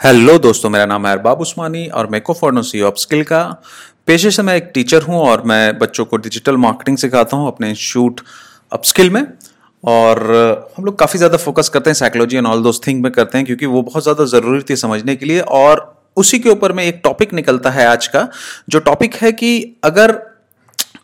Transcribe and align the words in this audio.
Hello 0.00 0.36
दोस्तों, 0.38 0.68
मेरा 0.70 0.86
नाम 0.86 1.06
है 1.06 1.12
अरबाब 1.12 1.40
उस्मानी 1.40 1.86
और 1.88 2.06
मैं 2.06 2.20
को 2.20 2.32
फार्मेसी 2.34 2.80
ऑफ़ 2.80 2.94
स्किल 2.98 3.22
का। 3.24 3.38
पेशे 4.06 4.30
से 4.30 4.42
मैं 4.42 4.56
एक 4.56 4.70
टीचर 4.74 5.02
हूँ 5.02 5.18
और 5.18 5.42
मैं 5.42 5.78
बच्चों 5.78 6.04
को 6.04 6.16
डिजिटल 6.16 6.56
मार्केटिंग 6.56 6.96
सिखाता 6.98 7.36
हूँ 7.36 7.46
अपने 7.48 7.68
इंस्टीट्यूट 7.70 8.20
अपस्किल 8.72 9.10
में। 9.10 9.22
और, 9.84 10.22
हम 10.76 10.84
लोग 10.84 10.98
काफ़ी 10.98 11.18
ज़्यादा 11.18 11.36
फोकस 11.36 11.68
करते 11.68 11.90
हैं 11.90 11.94
psychology 11.94 12.36
and 12.36 12.46
all 12.46 12.62
those 12.62 12.80
thing 12.86 13.02
में 13.02 13.10
करते 13.12 13.38
हैं 13.38 13.46
क्योंकि 13.46 13.66
वो 13.66 13.82
बहुत 13.82 14.02
ज़्यादा 14.02 14.24
ज़रूरी 14.26 14.62
थी 14.70 14.76
समझने 14.76 15.16
के 15.16 15.26
लिए। 15.26 15.40
और 15.40 15.86
उसी 16.16 16.38
के 16.38 16.50
ऊपर 16.50 16.72
में 16.72 16.84
एक 16.84 17.00
टॉपिक 17.04 17.32
निकलता 17.34 17.70
है 17.70 17.86
आज 17.86 18.06
का, 18.06 18.28
जो 18.68 18.78
टॉपिक 18.80 19.14
है 19.14 19.32
कि 19.32 19.76
अगर 19.84 20.18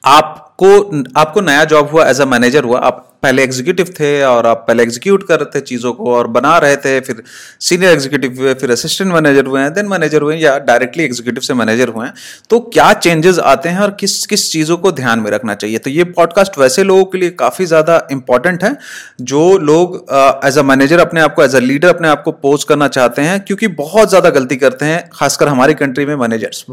आपको 0.05 0.69
आपको 1.17 1.41
नया 1.41 1.64
जॉब 1.64 1.89
हुआ 1.89 2.05
एज 2.09 2.21
अ 2.21 2.25
मैनेजर 2.27 2.64
हुआ, 2.64 2.79
आप 2.79 3.07
पहले 3.23 3.43
एग्जीक्यूटिव 3.43 3.87
थे 3.99 4.23
और 4.25 4.46
आप 4.46 4.64
पहले 4.69 4.82
एग्जीक्यूट 4.82 5.27
कर 5.29 5.41
रहे 5.41 5.50
थे 5.55 5.61
चीज़ों 5.62 5.93
को 5.93 6.14
और 6.14 6.27
बना 6.29 6.57
रहे 6.59 6.77
थे, 6.77 7.00
फिर 7.00 7.23
सीनियर 7.61 7.93
एग्जीक्यूटिव 7.93 8.39
हुए, 8.39 8.55
फिर 8.55 8.71
असिस्टेंट 8.71 9.13
मैनेजर 9.13 9.46
हुए 9.46 9.61
हैं 9.61 9.73
देन 9.75 9.86
मैनेजर 9.86 10.23
हुए 10.23 10.36
या 10.36 10.57
डायरेक्टली 10.61 11.05
एग्जीक्यूटिव 11.05 11.43
से 11.43 11.55
मैनेजर 11.55 11.89
हुए 11.89 12.07
हैं। 12.07 12.14
तो 12.50 12.61
क्या 12.68 12.93
चेंजेस 12.94 13.39
आते 13.41 13.68
हैं 13.68 13.81
और 13.81 13.91
किस 14.00 14.25
किस 14.27 14.50
चीज़ों 14.53 14.77
को 14.77 14.93
ध्यान 14.93 15.21
में 15.21 15.31
रखना 15.31 15.55
चाहिए? 15.55 15.79
तो 15.79 15.91
ये 15.91 16.05
पॉडकास्ट 16.13 16.58
वैसे 16.58 16.85
लोगों 16.85 17.05
के 17.05 17.19
लिए 17.19 17.30
काफ़ी 17.39 17.67
ज़्यादा 17.67 18.07
इंपॉर्टेंट 18.13 18.64
है, 18.64 18.77
जो 19.22 19.58
लोग 19.61 19.96
एज 20.44 20.58
अ 20.58 20.63
मैनेजर 20.64 21.00
अपने 21.00 21.21
आप 21.21 21.35
को 21.35 21.44
एज 21.44 21.57
अ 21.57 21.61
लीडर 21.61 21.89
अपने 21.89 22.08
आप 22.08 22.22
को 22.22 22.32
पोज 22.32 22.64
करना 22.64 22.89
चाहते 22.91 23.22
हैं, 23.22 23.41
क्योंकि 23.41 23.69
बहुत 23.77 24.08
ज़्यादा 24.08 24.30
गलती 24.30 24.57
करते 24.57 24.85
हैं, 24.85 25.08
खासकर 25.13 25.49
हमारी 25.49 25.75
कंट्री 25.77 26.07
में 26.07 26.17
मैनेजर्स 26.17 26.64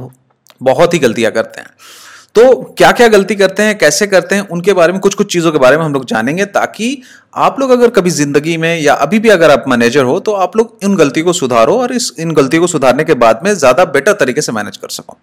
बहुत 0.64 0.94
ही 0.94 1.00
गलतियाँ 1.00 1.32
करते 1.32 1.62
हैं। 1.62 1.70
तो 2.38 2.74
क्या 2.78 2.92
क्या 2.92 3.08
गलती 3.08 3.36
करते 3.36 3.64
हैं, 3.64 3.78
कैसे 3.78 4.08
करते 4.08 4.36
हैं, 4.36 4.48
उनके 4.48 4.74
बारे 4.74 4.94
में 4.94 5.00
कुछ 5.02 5.14
कुछ 5.16 5.32
चीज़ों 5.34 5.52
के 5.52 5.58
बारे 5.58 5.78
में 5.78 5.84
हम 5.86 5.94
लोग 5.94 6.06
जानेंगे 6.06 6.46
ताकि 6.48 7.02
आप 7.36 7.60
लोग 7.60 7.72
अगर 7.72 7.90
कभी 7.90 8.10
ज़िंदगी 8.10 8.58
में 8.58 8.80
या 8.82 8.94
अभी 8.96 9.20
भी 9.20 9.30
अगर 9.30 9.52
आप 9.52 9.64
मैनेजर 9.68 10.04
हो 10.04 10.20
तो 10.20 10.34
आप 10.34 10.58
लोग 10.58 10.78
इन 10.84 10.96
गलती 10.96 11.22
को 11.22 11.34
सुधारो 11.34 11.78
और 11.78 11.94
इस, 11.94 12.12
इन 12.20 12.32
गलती 12.32 12.58
को 12.58 12.68
सुधारने 12.68 13.04
के 13.04 13.14
बाद 13.16 13.40
में 13.44 13.54
ज़्यादा 13.54 13.86
बेटर 13.86 14.14
तरीके 14.14 14.42
से 14.42 14.52
मैनेज 14.52 14.78
कर 14.78 14.90
सको। 14.90 15.18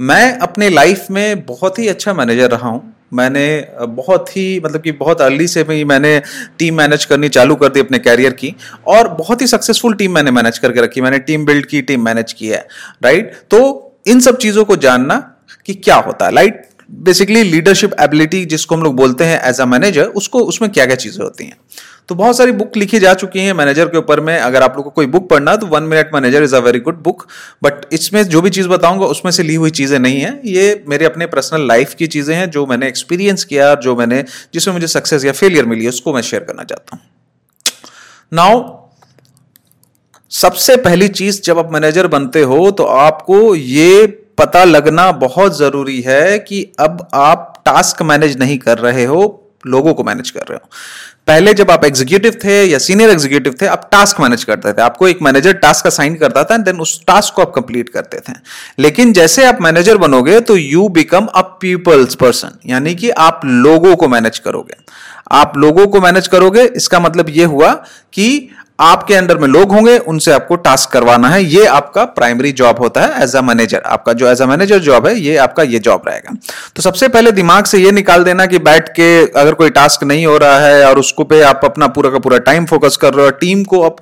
मैं 0.00 0.38
अपने 0.38 0.68
लाइफ 0.68 1.06
में 1.10 1.44
बहुत 1.46 1.78
ही 1.78 1.88
अच्छा 1.88 2.14
मैनेजर 2.14 2.50
रहा 2.50 2.68
हूँ। 2.68 2.94
मैंने 3.14 3.44
बहुत 3.80 4.36
ही 4.36 4.60
मतलब 4.64 4.82
कि 4.82 4.92
बहुत 4.94 5.20
अर्ली 5.22 5.48
से 5.48 5.62
भी 5.64 5.84
मैंने 5.84 6.20
टीम 6.58 6.76
मैनेज 6.76 7.04
करनी 7.04 7.28
चालू 7.28 7.54
कर 7.54 7.68
दी 7.68 7.80
अपने 7.80 7.98
कैरियर 7.98 8.32
की 8.32 8.54
और 8.88 9.08
बहुत 9.10 9.42
ही 9.42 9.46
सक्सेसफुल 9.46 9.94
टीम 9.94 10.14
मैंने 10.14 10.30
मैनेज 10.30 10.58
करके 10.58 10.80
रखी। 10.80 11.00
मैंने 11.00 11.18
टीम 11.20 11.44
बिल्ड 11.46 11.66
की, 11.66 11.82
टीम 11.82 12.04
मैनेज 12.04 12.32
की 12.32 12.48
है, 12.48 12.66
राइट? 13.02 13.34
तो 13.50 13.86
इन 14.06 14.20
सब 14.20 14.38
चीज़ों 14.38 14.64
को 14.64 14.76
जानना 14.78 15.29
कि 15.66 15.74
क्या 15.76 15.96
होता 15.98 16.26
है? 16.26 16.32
लाइट 16.32 16.66
बेसिकली 16.90 17.42
लीडरशिप 17.42 17.90
एबिलिटी 18.00 18.44
जिसको 18.46 18.74
हम 18.74 18.82
लोग 18.82 18.96
बोलते 18.96 19.24
हैं 19.24 19.40
एज 19.48 19.60
अ 19.60 19.64
मैनेजर 19.66 20.04
उसको, 20.04 20.40
उसमें 20.40 20.70
क्या 20.70 20.86
क्या 20.86 20.96
चीज़ें 20.96 21.22
होती 21.24 21.44
हैं? 21.44 21.56
तो 22.08 22.14
बहुत 22.14 22.36
सारी 22.36 22.52
बुक 22.52 22.76
लिखी 22.76 22.98
जा 22.98 23.12
चुकी 23.14 23.40
हैं 23.40 23.52
मैनेजर 23.52 23.88
के 23.88 23.98
ऊपर 23.98 24.20
में। 24.20 24.36
अगर 24.38 24.62
आप 24.62 24.76
लोग 24.76 24.84
को 24.84 24.90
कोई 24.90 25.06
बुक 25.06 25.28
पढ़ना 25.30 25.54
तो 25.56 25.66
one 25.66 25.82
minute 25.82 26.10
manager 26.14 26.42
is 26.42 26.54
a 26.56 26.58
very 26.58 26.78
good 26.80 27.02
book 27.02 27.26
but 27.62 27.84
इसमें 27.92 28.22
जो 28.24 28.40
भी 28.42 28.50
चीज़ 28.50 28.68
बताऊँगा, 28.68 29.06
उसमें 29.06 29.30
से 29.32 29.42
ली 29.42 29.54
हुई 29.54 29.70
चीज़ें 29.70 29.98
नहीं 29.98 30.20
है। 30.20 30.40
ये 30.46 30.82
मेरे 30.88 31.04
अपने 31.04 31.26
पर्सनल 31.26 31.66
लाइफ 31.68 31.94
की 31.94 32.06
चीज़ें 32.06 32.34
हैं, 32.36 32.50
जो 32.50 32.66
मैंने 32.66 32.88
एक्सपीरियंस 32.88 33.44
किया, 33.44 33.74
जो 33.76 33.96
मैंने, 33.96 34.24
जिसमें 34.54 34.74
मुझे 34.74 34.86
सक्सेस 34.86 35.24
या 35.24 35.32
फेलियर 35.32 35.64
मिली 35.64 35.82
है 35.82 35.88
उसको 35.88 36.14
मैं 36.14 36.22
शेयर 36.22 36.42
करना 36.42 36.64
चाहता 36.64 36.96
हूँ। 36.96 37.02
नाउ 38.32 38.78
सबसे 40.32 40.76
पहली 40.78 41.08
चीज़ 41.10 41.40
जब 41.42 41.58
आप 41.58 41.72
मैनेजर 41.72 42.06
बनते 42.06 42.42
हो 42.42 42.70
तो 42.70 42.84
आपको 42.84 43.54
ये 43.54 44.06
पता 44.40 44.64
लगना 44.64 45.10
बहुत 45.18 45.58
ज़रूरी 45.58 46.00
है 46.02 46.38
कि 46.40 46.62
अब 46.80 47.06
आप 47.14 47.62
टास्क 47.66 48.02
मैनेज 48.02 48.38
नहीं 48.38 48.58
कर 48.58 48.78
रहे 48.78 49.04
हो, 49.04 49.20
लोगों 49.66 49.94
को 49.94 50.04
मैनेज 50.04 50.30
कर 50.30 50.40
रहे 50.40 50.54
हो। 50.54 50.68
पहले 51.26 51.52
जब 51.54 51.70
आप 51.70 51.84
एग्जीक्यूटिव 51.84 52.36
थे 52.44 52.62
या 52.64 52.78
सीनियर 52.78 53.10
एग्जीक्यूटिव 53.10 53.54
थे, 53.60 53.66
आप 53.66 53.88
टास्क 53.92 54.20
मैनेज 54.20 54.44
करते 54.44 54.72
थे। 54.72 54.82
आपको 54.82 55.08
एक 55.08 55.18
मैनेजर 55.22 55.52
टास्क 55.54 55.86
असाइन 55.86 56.14
करता 56.14 56.44
था 56.44 56.56
देन 56.58 56.80
उस 56.80 56.98
टास्क 57.06 57.34
को 57.34 57.42
आप 57.42 57.52
कंप्लीट 57.54 57.88
करते 57.88 58.18
थे। 58.18 58.32
लेकिन 58.78 59.12
जैसे 59.12 59.44
आप 59.46 59.58
मैनेजर 59.62 59.98
बनोगे 59.98 60.40
तो 60.40 60.56
you 60.56 60.88
become 60.90 61.26
a 61.26 61.40
people's 61.60 62.14
person 62.14 62.58
यानी 62.66 62.94
कि 62.94 63.10
आप 63.10 63.40
लोगों 63.44 63.94
को 63.96 64.08
मैनेज 64.08 64.38
करोगे। 64.38 64.76
आप 65.32 65.56
लोगों 65.58 65.86
को 65.86 66.00
मैनेज 66.00 66.26
करोगे, 66.26 66.62
इसका 66.66 67.00
मतलब 67.00 67.28
यह 67.30 67.46
हुआ 67.46 67.72
कि 68.12 68.48
आपके 68.80 69.14
अंडर 69.14 69.38
में 69.38 69.46
लोग 69.48 69.72
होंगे, 69.72 69.96
उनसे 69.98 70.32
आपको 70.32 70.56
टास्क 70.58 70.90
करवाना 70.90 71.28
है। 71.28 71.42
ये 71.44 71.64
आपका 71.68 72.04
प्राइमरी 72.10 72.52
जॉब 72.52 72.78
होता 72.78 73.00
है 73.00 73.22
एज 73.22 73.34
अ 73.36 73.40
मैनेजर 73.42 73.82
आपका 73.86 74.12
जो 74.12 74.28
एज 74.28 74.42
अ 74.42 74.46
मैनेजर 74.46 74.78
जॉब 74.80 75.06
है, 75.06 75.14
ये 75.16 75.36
आपका 75.38 75.62
ये 75.64 75.78
जॉब 75.80 76.02
रहेगा। 76.08 76.34
तो 76.76 76.82
सबसे 76.82 77.08
पहले 77.08 77.32
दिमाग 77.32 77.64
से 77.64 77.78
ये 77.78 77.90
निकाल 77.92 78.24
देना 78.24 78.46
कि 78.46 78.58
बैठ 78.60 78.88
के 78.90 79.10
अगर 79.32 79.54
कोई 79.54 79.70
टास्क 79.70 80.04
नहीं 80.04 80.26
हो 80.26 80.36
रहा 80.38 80.58
है 80.58 80.84
और 80.86 80.98
उसको 80.98 81.24
पे 81.24 81.40
आप 81.44 81.60
अपना 81.64 81.86
पूरा 81.88 82.10
का 82.10 82.18
पूरा 82.18 82.38
टाइम 82.40 82.66
फोकस 82.66 82.96
कर 82.96 83.14
रहे 83.14 83.24
हो 83.24 83.30
टीम 83.40 83.64
को 83.64 83.82
आप 83.82 83.96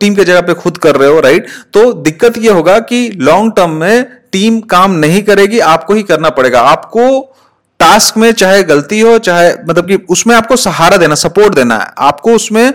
टीम 0.00 0.14
के 0.14 0.24
जगह 0.24 0.40
पे 0.42 0.54
खुद 0.56 0.78
कर 0.78 0.96
रहे 0.96 1.08
हो 1.08 1.20
राइट 1.20 1.48
तो 1.74 1.92
दिक्कत 1.94 2.38
ये 2.38 2.50
होगा 2.50 2.78
कि 2.82 3.08
लॉन्ग 3.20 3.52
टर्म 3.56 3.70
में 3.70 4.06
टीम 4.32 4.60
काम 4.70 4.92
नहीं 4.96 5.22
करेगी, 5.22 5.58
आपको 5.60 5.94
ही 5.94 6.02
करना 6.02 6.30
पड़ेगा। 6.30 6.60
आपको 6.62 7.34
टास्क 7.80 8.16
में 8.16 8.30
चाहे 8.32 8.62
गलती 8.64 8.98
हो, 9.00 9.16
चाहे 9.18 9.52
मतलब 9.68 9.86
कि 9.88 9.94
उसमें 10.10 10.34
आपको 10.36 10.56
सहारा 10.58 10.96
देना 10.96 11.14
सपोर्ट 11.16 11.54
देना 11.54 11.76
है। 11.76 11.86
आपको 11.98 12.32
उसमें 12.32 12.72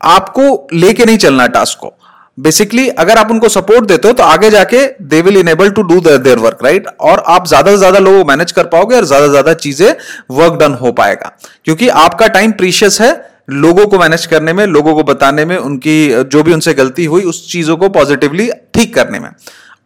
आपको 0.00 0.66
लेके 0.74 1.04
नहीं 1.04 1.18
चलना 1.18 1.46
टास्क 1.48 1.78
को। 1.78 1.94
बेसिकली 2.38 2.88
अगर 2.90 3.18
आप 3.18 3.30
उनको 3.30 3.48
सपोर्ट 3.48 3.84
देते 3.84 4.08
हो 4.08 4.14
तो 4.14 4.22
आगे 4.22 4.50
जाके 4.50 4.84
they 5.04 5.20
will 5.22 5.36
enable 5.36 5.70
to 5.70 5.82
do 5.82 6.00
their 6.00 6.38
work 6.38 6.58
right 6.64 6.86
और 7.00 7.22
आप 7.28 7.46
ज़्यादा 7.48 7.70
से 7.70 7.78
ज़्यादा 7.78 7.98
लोगों 7.98 8.22
को 8.22 8.28
मैनेज 8.28 8.52
कर 8.52 8.64
पाओगे 8.66 8.96
और 8.96 9.04
ज़्यादा 9.04 9.26
से 9.26 9.30
ज़्यादा 9.30 9.54
चीज़ें 9.54 9.94
वर्क 10.30 10.58
डन 10.60 10.74
हो 10.74 10.92
पाएगा। 10.92 11.32
क्योंकि 11.64 11.88
आपका 11.88 12.26
टाइम 12.28 12.52
प्रीशियस 12.52 13.00
है 13.00 13.10
लोगों 13.50 13.86
को 13.86 13.98
मैनेज 13.98 14.26
करने 14.26 14.52
में, 14.52 14.64
लोगों 14.66 14.94
को 14.94 15.02
बताने 15.04 15.44
में, 15.44 15.56
उनकी, 15.56 16.24
जो 16.24 16.42
भी 16.42 16.52
उनसे 16.52 16.74
गलती 16.74 17.04
हुई, 17.04 17.22
उस 17.22 17.50
चीज़ों 17.52 17.76
को 17.76 17.88
पॉजिटिवली 17.88 18.50
ठीक 18.74 18.94
करने 18.94 19.18
में। 19.18 19.28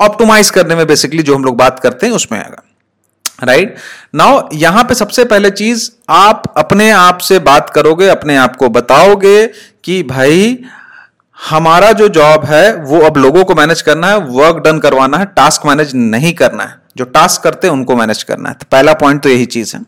ऑप्टोमाइज 0.01 0.51
करने 0.51 0.75
में 0.75 0.87
बेसिकली 0.87 1.23
जो 1.23 1.35
हम 1.35 1.45
लोग 1.45 1.57
बात 1.57 1.79
करते 1.79 2.07
हैं, 2.07 2.13
उसमें 2.15 2.39
आएगा। 2.39 2.63
राइट 3.45 3.77
नाउ 4.15 4.49
यहाँ 4.55 4.85
पे 4.85 4.95
सबसे 4.95 5.25
पहले 5.25 5.51
चीज़, 5.51 5.91
आप 6.09 6.43
अपने 6.57 6.91
आप 6.91 7.19
से 7.19 7.39
बात 7.41 7.71
करोगे, 7.71 8.09
अपने 8.09 8.37
आप 8.37 8.57
को 8.57 8.69
बताओगे 8.69 9.47
कि 9.85 10.03
भाई, 10.03 10.59
हमारा 11.39 11.91
जो 11.93 12.09
जॉब 12.09 12.45
है, 12.45 12.75
वो 12.77 13.01
अब 13.01 13.17
लोगों 13.17 13.45
को 13.45 13.55
मैनेज 13.55 13.83
करना 13.83 14.07
है 14.07 14.19
वर्क 14.19 14.63
डन 14.65 14.79
करवाना 14.79 15.19
है 15.19 15.25
टास्क 15.27 15.67
मैनेज 15.67 15.95
नहीं 15.95 16.33
करना 16.35 16.65
है। 16.65 16.81
जो 16.97 17.05
टास्क 17.07 17.43
करते 17.43 17.67
हैं, 17.67 17.75
उनको 17.75 17.97
मैनेज 17.97 18.23
करना 18.23 18.49
है। 18.49 18.55
तो 18.55 18.67
पहला 18.73 18.93
पॉइंट 18.95 19.23
तो 19.23 19.29
यही 19.29 19.47
चीज़ 19.47 19.77
है। 19.77 19.83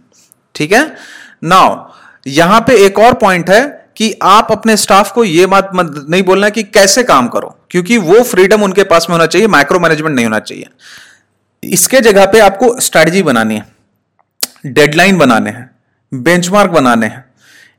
ठीक 0.54 0.72
है? 0.72 0.96
नाउ 1.44 1.84
यहाँ 2.26 2.60
पे 2.60 2.84
एक 2.86 2.98
और 2.98 3.14
पॉइंट 3.14 3.50
है 3.50 3.62
कि 3.96 4.12
आप 4.22 4.52
अपने 4.52 4.76
स्टाफ 4.76 5.12
को 5.12 5.24
यह 5.24 5.46
बात 5.46 5.70
नहीं 5.74 6.22
बोलना 6.22 6.48
कि 6.48 6.62
कैसे 6.64 7.02
काम 7.02 7.28
करो, 7.28 7.56
क्योंकि 7.70 7.98
वो 7.98 8.22
फ्रीडम 8.22 8.62
उनके 8.62 8.84
पास 8.84 9.06
में 9.10 9.14
होना 9.16 9.26
चाहिए 9.26 9.48
माइक्रो 9.48 9.78
मैनेजमेंट 9.80 10.14
नहीं 10.16 10.26
होना 10.26 10.38
चाहिए। 10.38 10.68
इसके 11.64 12.00
जगह 12.00 12.26
पे 12.26 12.40
आपको 12.40 12.78
स्ट्रैटेजी 12.80 13.22
बनानी 13.22 13.54
है 13.54 13.66
डेडलाइन 14.66 15.18
बनाने 15.18 15.50
हैं 15.50 15.70
बेंचमार्क 16.12 16.70
बनाने 16.70 17.06
हैं। 17.06 17.24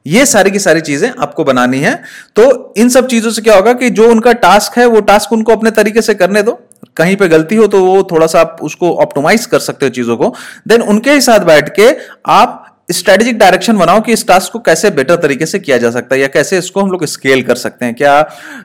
ये 0.05 0.25
सारी 0.25 0.51
की 0.51 0.59
सारी 0.59 0.81
चीज़ें 0.81 1.09
आपको 1.11 1.43
बनानी 1.43 1.79
है। 1.79 1.95
तो 2.35 2.73
इन 2.77 2.89
सब 2.89 3.07
चीज़ों 3.07 3.31
से 3.31 3.41
क्या 3.41 3.55
होगा 3.55 3.73
कि 3.73 3.89
जो 3.89 4.09
उनका 4.11 4.31
टास्क 4.33 4.77
है, 4.77 4.85
वो 4.85 4.99
टास्क 5.01 5.31
उनको 5.33 5.51
अपने 5.51 5.71
तरीके 5.71 6.01
से 6.01 6.13
करने 6.13 6.41
दो। 6.43 6.59
कहीं 6.97 7.15
पे 7.15 7.27
गलती 7.27 7.55
हो 7.55 7.67
तो 7.67 7.83
वो 7.85 8.03
थोड़ा 8.03 8.27
सा 8.27 8.41
आप 8.41 8.57
उसको 8.61 8.95
ऑप्टोमाइज 8.97 9.45
कर 9.45 9.59
सकते 9.59 9.85
हो 9.85 9.89
चीज़ों 9.91 10.17
को। 10.17 10.33
देन 10.67 10.81
उनके 10.83 11.11
ही 11.11 11.21
साथ 11.21 11.45
बैठ 11.45 11.69
के 11.75 11.89
आप 12.25 12.74
स्ट्रेटेजिक 12.89 13.37
डायरेक्शन 13.37 13.77
बनाओ 13.77 14.01
कि 14.01 14.13
इस 14.13 14.27
टास्क 14.27 14.51
को 14.51 14.59
कैसे 14.59 14.89
बेटर 14.91 15.15
तरीके 15.17 15.45
से 15.45 15.59
किया 15.59 15.77
जा 15.77 15.89
सकता 15.91 16.15
है 16.15 16.21
या 16.21 16.27
कैसे 16.29 16.57
इसको 16.57 16.81
हम 16.81 16.91
लोग 16.91 17.05
स्केल 17.05 17.41
कर 17.43 17.55
सकते 17.57 17.85
हैं। 17.85 17.95
क्या 17.95 18.13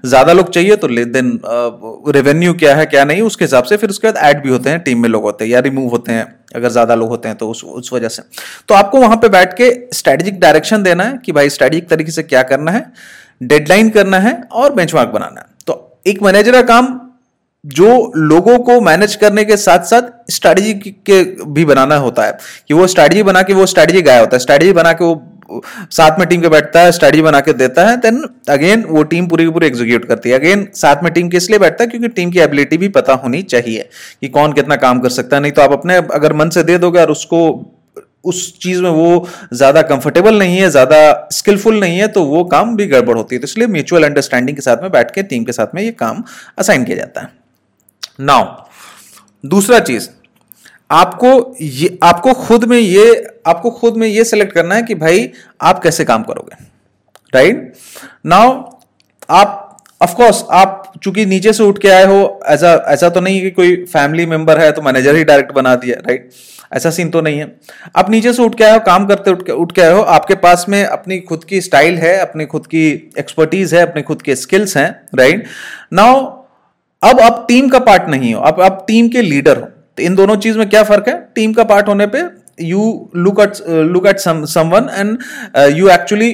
ज़्यादा 0.05 0.33
लोग 0.33 0.51
चाहिए 0.51 0.77
तो 0.77 0.89
देन 0.89 1.39
रेवेन्यू 2.09 2.53
क्या 2.55 2.75
है, 2.77 2.87
क्या 2.87 3.05
नहीं, 3.05 3.23
उसके 3.23 3.45
हिसाब 3.45 3.65
से 3.65 3.77
फिर 3.77 3.91
उसके 3.91 4.09
बाद 4.09 4.17
ऐड 4.25 4.43
भी 4.43 4.49
होते 4.49 4.71
हैं 4.71 4.83
टीम 4.83 5.03
में 5.03 5.09
लोग 5.09 5.23
होते 5.23 5.45
हैं 5.45 5.53
या 5.53 5.61
रिमूव 5.61 5.91
होते 5.91 6.13
हैं, 6.13 6.27
अगर 6.57 6.69
ज़्यादा 6.71 6.95
लोग 6.95 7.09
होते 7.09 7.29
हैं 7.29 7.37
तो 7.37 7.49
उस 7.49 7.65
उस 7.65 7.93
वजह 7.93 8.09
से। 8.09 8.23
तो 8.69 8.75
आपको 8.75 9.01
वहाँ 9.01 9.17
पे 9.17 9.29
बैठ 9.31 9.53
के 9.55 9.71
स्ट्रेटेजिक 9.95 10.41
डायरेक्शन 10.41 10.83
देना 10.83 11.05
है 11.05 11.19
कि 11.25 11.33
भाई 11.33 11.51
स्ट्रेटेजिक 11.51 11.89
तरीके 11.91 12.13
से 12.13 12.23
क्या 12.25 12.43
करना 12.45 12.71
है 12.71 12.85
डेडलाइन 13.43 13.91
करना 13.91 14.19
है 14.19 14.41
और 14.53 14.73
बेंचमार्क 14.75 15.11
बनाना 15.11 15.41
है। 15.41 15.47
तो 15.67 16.03
एक 16.07 16.23
मैनेजर 16.23 16.53
का 16.53 16.63
काम 16.65 16.99
जो 17.65 18.13
लोगों 18.17 18.59
को 18.61 18.81
मैनेज 18.81 19.15
करने 19.17 19.45
के 19.45 19.57
साथ 19.59 19.85
साथ 19.87 20.31
स्ट्रैटेजी 20.31 20.75
के 21.07 21.23
भी 21.47 21.65
बनाना 21.65 21.97
होता 21.99 22.25
है। 22.25 22.39
कि 22.69 22.75
वो 22.75 22.87
स्ट्रैटेजी 22.87 23.23
बना 23.23 23.43
के 23.43 23.55
वो 23.55 23.67
स्ट्रैटेजी 23.67 24.03
गाया 24.03 24.21
होता 24.21 24.37
है। 24.37 24.41
स्ट्रैटेजी 24.41 24.73
बना 24.73 24.93
के 24.93 25.05
वो, 25.05 25.23
साथ 25.93 26.19
में 26.19 26.27
टीम 26.29 26.41
के 26.41 26.49
बैठता 26.49 26.81
है 26.81 26.93
स्ट्रैटेजी 26.93 27.23
बना 27.23 27.41
के 27.41 27.53
देता 27.55 27.87
है 27.87 27.97
देन 27.97 28.23
अगेन 28.49 28.85
वो 28.89 29.03
टीम 29.05 29.27
पूरी 29.27 29.45
की 29.45 29.51
पूरी 29.51 29.67
एग्जीक्यूट 29.67 30.05
करती 30.05 30.31
है। 30.31 30.39
अगेन 30.39 30.67
साथ 30.75 31.03
में 31.05 31.13
टीम 31.13 31.29
किस 31.29 31.51
लिए 31.51 31.59
बैठता 31.59 31.85
है? 31.85 31.89
क्योंकि 31.89 32.09
टीम 32.11 32.31
की 32.31 32.41
एबिलिटी 32.41 32.77
भी 32.79 32.89
पता 32.91 33.15
होनी 33.15 33.43
चाहिए 33.45 33.89
कि 34.21 34.29
कौन 34.29 34.53
कितना 34.53 34.77
काम 34.77 35.01
कर 35.01 35.09
सकता 35.11 35.37
है। 35.37 35.43
नहीं 35.43 35.53
तो 35.53 35.63
आप 35.63 35.73
अपने, 35.73 35.97
अगर 35.97 36.33
मन 36.33 36.51
से 36.51 36.63
दे 36.63 36.79
दोगे 36.79 37.01
और 37.01 37.11
उसको, 37.11 37.43
उस 38.25 38.59
चीज़ 38.59 38.81
में 38.83 38.91
वो 38.91 39.27
ज़्यादा 39.53 39.83
कंफर्टेबल 39.85 40.39
नहीं 40.39 40.57
है, 40.59 40.71
ज़्यादा 40.71 41.29
स्किलफुल 41.33 41.81
नहीं 41.81 41.99
है 41.99 42.09
तो 42.09 42.25
वो 42.25 42.45
काम 42.47 42.77
भी 42.77 42.87
गड़बड़ 42.87 43.17
होती 43.17 43.37
है। 43.37 43.41
तो 43.41 43.45
इसलिए 43.45 43.67
म्यूचुअल 43.69 44.05
अंडरस्टैंडिंग 44.05 44.57
के 44.57 44.63
साथ 44.63 44.83
में 44.83 44.91
बैठ 44.93 45.11
के 45.11 45.23
टीम 45.25 45.45
के 45.45 45.53
साथ 45.53 45.75
में 45.75 45.83
ये 45.83 45.91
काम 45.93 46.23
असाइन 46.59 46.85
किया 46.85 46.97
जाता 46.97 47.21
है। 47.21 47.40
नाउ, 48.21 48.45
दूसरा 49.45 49.79
चीज़, 49.81 50.09
आपको 50.91 51.55
ये, 51.61 51.99
आपको 52.03 52.33
खुद 52.37 52.65
में 52.65 52.79
ये, 52.79 53.27
आपको 53.47 53.71
खुद 53.71 53.97
में 53.97 54.07
ये 54.09 54.25
सेलेक्ट 54.25 54.53
करना 54.53 54.75
है 54.75 54.83
कि 54.83 54.95
भाई 54.95 55.31
आप 55.61 55.83
कैसे 55.83 56.05
काम 56.05 56.23
करोगे 56.23 56.65
राइट 57.33 57.73
नाउ 58.27 58.63
आप 59.31 59.67
ऑफ़ 60.01 60.15
कोर्स 60.17 60.45
आप 60.51 60.93
चूँकि 61.03 61.25
नीचे 61.27 61.53
से 61.53 61.63
उठ 61.63 61.79
के 61.79 61.89
आए 61.89 62.05
हो, 62.07 62.41
ऐसा 62.47 62.73
ऐसा 62.89 63.09
तो 63.09 63.21
नहीं 63.21 63.41
कि 63.43 63.51
कोई 63.51 63.77
फैमिली 63.85 64.27
मेंबर 64.27 64.61
है 64.61 64.71
तो 64.73 64.83
मैनेजर 64.83 65.17
ही 65.17 65.25
डायरेक्ट 65.25 65.53
बना 65.53 65.75
दिया 65.77 65.97
राइट 66.07 66.31
ऐसा 66.73 66.91
सीन 66.91 67.11
तो 67.11 67.21
नहीं 67.21 67.39
है। 67.39 67.47
आप 67.97 68.11
नीचे 68.11 68.33
से 68.33 68.43
उठ 68.43 68.55
के 68.55 68.65
आए 68.65 68.73
हो, 68.73 68.81
काम 68.81 69.07
करते 69.07 69.31
उठ 69.31 69.45
के 69.47 69.53
उठ 69.53 69.73
के 69.73 69.83
आए 69.83 69.93
हो, 69.93 70.01
आपके 70.01 70.35
पास 70.37 70.65
में 70.69 70.85
अपनी 70.85 71.19
खुद 71.21 71.45
की 71.45 71.61
स्टाइल 71.61 71.99
है, 71.99 72.17
अपनी 72.19 72.47
खुद 72.47 72.67
की 72.67 73.13
एक्सपर्टीज 73.19 73.75
है, 73.75 73.83
अपने 73.83 74.03
खुद 74.03 74.23
के 74.23 74.37
स्किल्स 74.37 74.77
हैं 74.77 74.91
राइट 75.15 75.47
नाउ 75.93 76.40
अब 77.03 77.21
आप 77.21 77.45
टीम 77.49 77.69
का 77.69 77.79
पार्ट 77.79 78.09
नहीं 78.09 78.35
हो 78.35 78.43
अब 78.43 78.61
आप 78.61 78.85
टीम 78.89 79.09
के 79.09 79.23
लीडर 79.23 79.59
हो 79.59 79.67
तो 79.97 80.03
इन 80.03 80.15
दोनों 80.15 80.37
चीज़ 80.37 80.59
में 80.59 80.69
क्या 80.69 80.83
फ़र्क 80.83 81.09
है? 81.09 81.29
टीम 81.35 81.53
का 81.53 81.65
पार्ट 81.65 81.89
होने 81.89 82.07
पे 82.07 82.25
you 82.61 83.11
look 83.17 83.41
at 83.41 83.69
look 83.69 84.07
at 84.07 84.19
someone 84.19 84.89
and 84.93 85.19
you 85.77 85.89
actually 85.89 86.33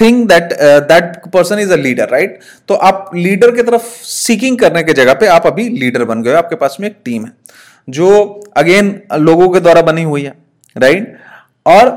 think 0.00 0.28
that 0.28 0.52
that 0.62 1.16
person 1.32 1.58
is 1.58 1.72
a 1.72 1.76
leader 1.76 2.08
right 2.08 2.38
तो 2.68 2.74
आप 2.74 3.10
लीडर 3.14 3.50
की 3.50 3.62
तरफ़ 3.62 3.82
सीकिंग 4.02 4.58
करने 4.58 4.82
की 4.82 4.92
जगह 4.92 5.14
पे 5.14 5.26
आप 5.26 5.46
अभी 5.46 5.68
लीडर 5.68 6.04
बन 6.04 6.22
गए 6.22 6.32
आपके 6.32 6.56
पास 6.56 6.76
में 6.80 6.88
एक 6.88 6.96
टीम 7.04 7.24
है, 7.24 7.32
जो 7.88 8.40
अगेन 8.56 9.02
लोगों 9.18 9.48
के 9.48 9.60
द्वारा 9.60 9.82
बनी 9.82 10.02
हुई 10.02 10.22
है 10.22 10.34
राइट 10.76 11.16
और 11.66 11.90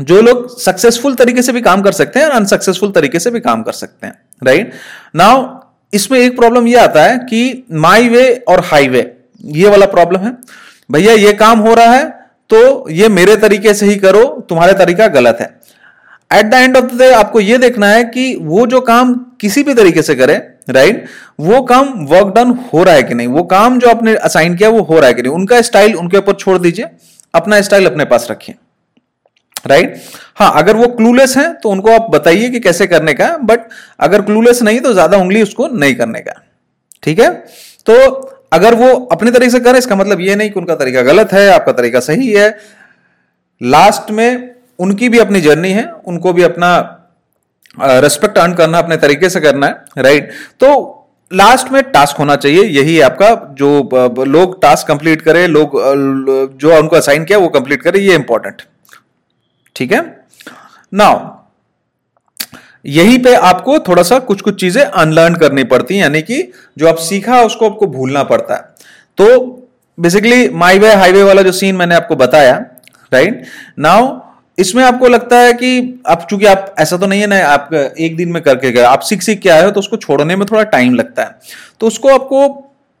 जो 0.00 0.20
लोग 0.22 0.58
सक्सेसफुल 0.60 1.14
तरीके 1.14 1.42
से 1.42 1.52
भी 1.52 1.60
काम 1.60 1.82
कर 1.82 1.92
सकते 1.92 2.20
हैं 2.20 2.26
और 2.26 2.32
अनसक्सेसफुल 2.32 2.90
तरीके 2.90 3.18
से 3.18 3.30
भी 3.30 3.40
काम 3.40 3.62
कर 3.62 3.72
सकते 3.72 4.06
हैं 4.06 4.14
राइट 4.46 4.72
नाउ 5.16 5.63
इसमें 5.92 6.18
एक 6.18 6.36
प्रॉब्लम 6.36 6.66
यह 6.68 6.82
आता 6.82 7.02
है 7.02 7.18
कि 7.20 7.64
माई 7.72 8.08
वे 8.08 8.32
और 8.48 8.60
हाईवे 8.64 9.10
ये 9.44 9.68
वाला 9.68 9.86
प्रॉब्लम 9.86 10.20
है। 10.20 10.32
भैया, 10.90 11.12
ये 11.14 11.32
काम 11.34 11.58
हो 11.58 11.74
रहा 11.74 11.92
है 11.92 12.04
तो 12.50 12.90
ये 12.90 13.08
मेरे 13.08 13.36
तरीके 13.36 13.74
से 13.74 13.86
ही 13.86 13.96
करो, 13.96 14.24
तुम्हारे 14.48 14.72
तरीका 14.74 15.06
गलत 15.08 15.38
है। 15.40 15.46
At 16.30 16.46
the 16.46 16.54
end 16.54 16.76
of 16.76 16.84
the 16.84 16.98
day 16.98 17.10
आपको 17.12 17.40
यह 17.40 17.58
देखना 17.58 17.88
है 17.88 18.04
कि 18.06 18.34
वो 18.42 18.66
जो 18.66 18.80
काम 18.82 19.14
किसी 19.40 19.62
भी 19.62 19.74
तरीके 19.74 20.02
से 20.02 20.14
करे 20.14 20.34
राइट 20.70 21.04
वो 21.40 21.60
काम 21.62 21.88
वर्क 22.06 22.34
डन 22.34 22.50
हो 22.72 22.82
रहा 22.82 22.94
है 22.94 23.02
कि 23.02 23.14
नहीं? 23.14 23.26
वो 23.28 23.42
काम 23.44 23.78
जो 23.78 23.88
आपने 23.88 24.14
असाइन 24.16 24.56
किया, 24.56 24.68
वो 24.68 24.80
हो 24.80 24.98
रहा 24.98 25.06
है 25.06 25.14
कि 25.14 25.22
नहीं? 25.22 25.32
उनका 25.32 25.60
स्टाइल 25.62 25.94
उनके 25.94 26.18
ऊपर 26.18 26.32
छोड़ 26.34 26.58
दीजिए, 26.58 26.86
अपना 27.34 27.60
स्टाइल 27.60 27.86
अपने 27.86 28.04
पास 28.04 28.28
रखिए। 28.30 28.54
राइट 29.64 29.96
हाँ 30.36 30.52
अगर 30.56 30.76
वो 30.76 30.86
क्लूलेस 30.96 31.36
है 31.36 31.52
तो 31.54 31.70
उनको 31.70 31.90
आप 31.90 32.08
बताइए 32.10 32.48
कि 32.50 32.60
कैसे 32.60 32.86
करने 32.86 33.14
का 33.14 33.36
बट 33.42 33.68
अगर 34.00 34.22
क्लूलेस 34.22 34.62
नहीं 34.62 34.80
तो 34.80 34.92
ज़्यादा 34.92 35.18
उंगली 35.18 35.42
उसको 35.42 35.68
नहीं 35.68 35.94
करने 35.94 36.20
का। 36.20 36.32
ठीक 37.02 37.18
है? 37.20 37.30
तो 37.86 37.94
अगर 38.52 38.74
वो 38.74 38.88
अपने 39.12 39.30
तरीके 39.30 39.50
से 39.50 39.60
करें, 39.60 39.78
इसका 39.78 39.96
मतलब 39.96 40.20
ये 40.20 40.34
नहीं 40.36 40.50
कि 40.50 40.60
उनका 40.60 40.74
तरीका 40.74 41.02
गलत 41.02 41.32
है, 41.32 41.48
आपका 41.50 41.72
तरीका 41.72 42.00
सही 42.00 42.30
है। 42.30 42.48
लास्ट 43.60 44.10
में 44.10 44.54
उनकी 44.78 45.08
भी 45.08 45.18
अपनी 45.18 45.40
जर्नी 45.40 45.70
है, 45.72 45.90
उनको 46.06 46.32
भी 46.32 46.42
अपना 46.42 46.70
रेस्पेक्ट 47.78 48.38
अर्न 48.38 48.54
करना, 48.54 48.78
अपने 48.78 48.96
तरीके 48.98 49.30
से 49.30 49.40
करना 49.40 49.66
है। 49.66 50.02
राइट 50.02 50.30
तो 50.60 51.00
लास्ट 51.30 51.72
में 51.72 51.82
टास्क 51.84 52.16
होना 52.16 52.36
चाहिए, 52.36 52.62
यही 52.62 53.00
आपका। 53.02 53.30
जो 53.52 54.24
लोग 54.26 54.60
टास्क 54.62 54.88
कंप्लीट 54.88 55.22
करें, 55.22 55.46
लोग 55.48 55.72
जो 56.60 56.78
उनको 56.78 56.96
असाइन 56.96 57.24
किया, 57.24 57.38
वो 57.38 57.48
कंप्लीट 57.50 57.82
करें, 57.82 58.00
ये 58.00 58.14
इंपॉर्टेंट 58.14 58.62
ठीक 59.76 59.92
है? 59.92 60.02
नाउ 60.92 61.32
यहीं 62.86 63.18
पे 63.18 63.34
आपको 63.34 63.78
थोड़ा 63.78 64.02
सा 64.02 64.18
कुछ 64.20 64.40
कुछ 64.40 64.60
चीज़ें 64.60 64.82
अनलर्न 64.82 65.34
करनी 65.34 65.64
पड़ती 65.64 65.94
हैं, 65.94 66.02
यानी 66.02 66.20
कि 66.22 66.42
जो 66.78 66.88
आप 66.88 66.96
सीखा 66.96 67.40
उसको 67.42 67.70
आपको 67.70 67.86
भूलना 67.86 68.22
पड़ता 68.24 68.54
है। 68.54 68.60
तो 69.18 69.50
बेसिकली 69.98 70.48
माई 70.50 70.78
वे 70.78 70.92
हाईवे 70.94 71.22
वाला 71.22 71.42
जो 71.42 71.52
सीन 71.52 71.76
मैंने 71.76 71.94
आपको 71.94 72.16
बताया 72.16 72.54
राइट 73.12 73.44
नाउ 73.78 74.20
इसमें 74.58 74.82
आपको 74.84 75.08
लगता 75.08 75.38
है 75.38 75.52
कि 75.52 76.02
आप, 76.06 76.26
चूँकि 76.30 76.46
आप, 76.46 76.74
ऐसा 76.78 76.96
तो 76.96 77.06
नहीं 77.06 77.20
है 77.20 77.26
ना, 77.26 77.38
आप 77.44 77.74
एक 77.74 78.16
दिन 78.16 78.28
में 78.28 78.42
करके 78.42 78.70
गए, 78.72 78.82
आप 78.82 79.00
सीख 79.00 79.22
सीख 79.22 79.40
के 79.40 79.48
आए 79.50 79.64
हो 79.64 79.70
तो 79.70 79.80
उसको 79.80 79.96
छोड़ने 79.96 80.36
में 80.36 80.46
थोड़ा 80.50 80.62
टाइम 80.64 80.94
लगता 80.94 81.22
है। 81.22 81.38
तो 81.80 81.86
उसको 81.86 82.08
आपको 82.08 82.48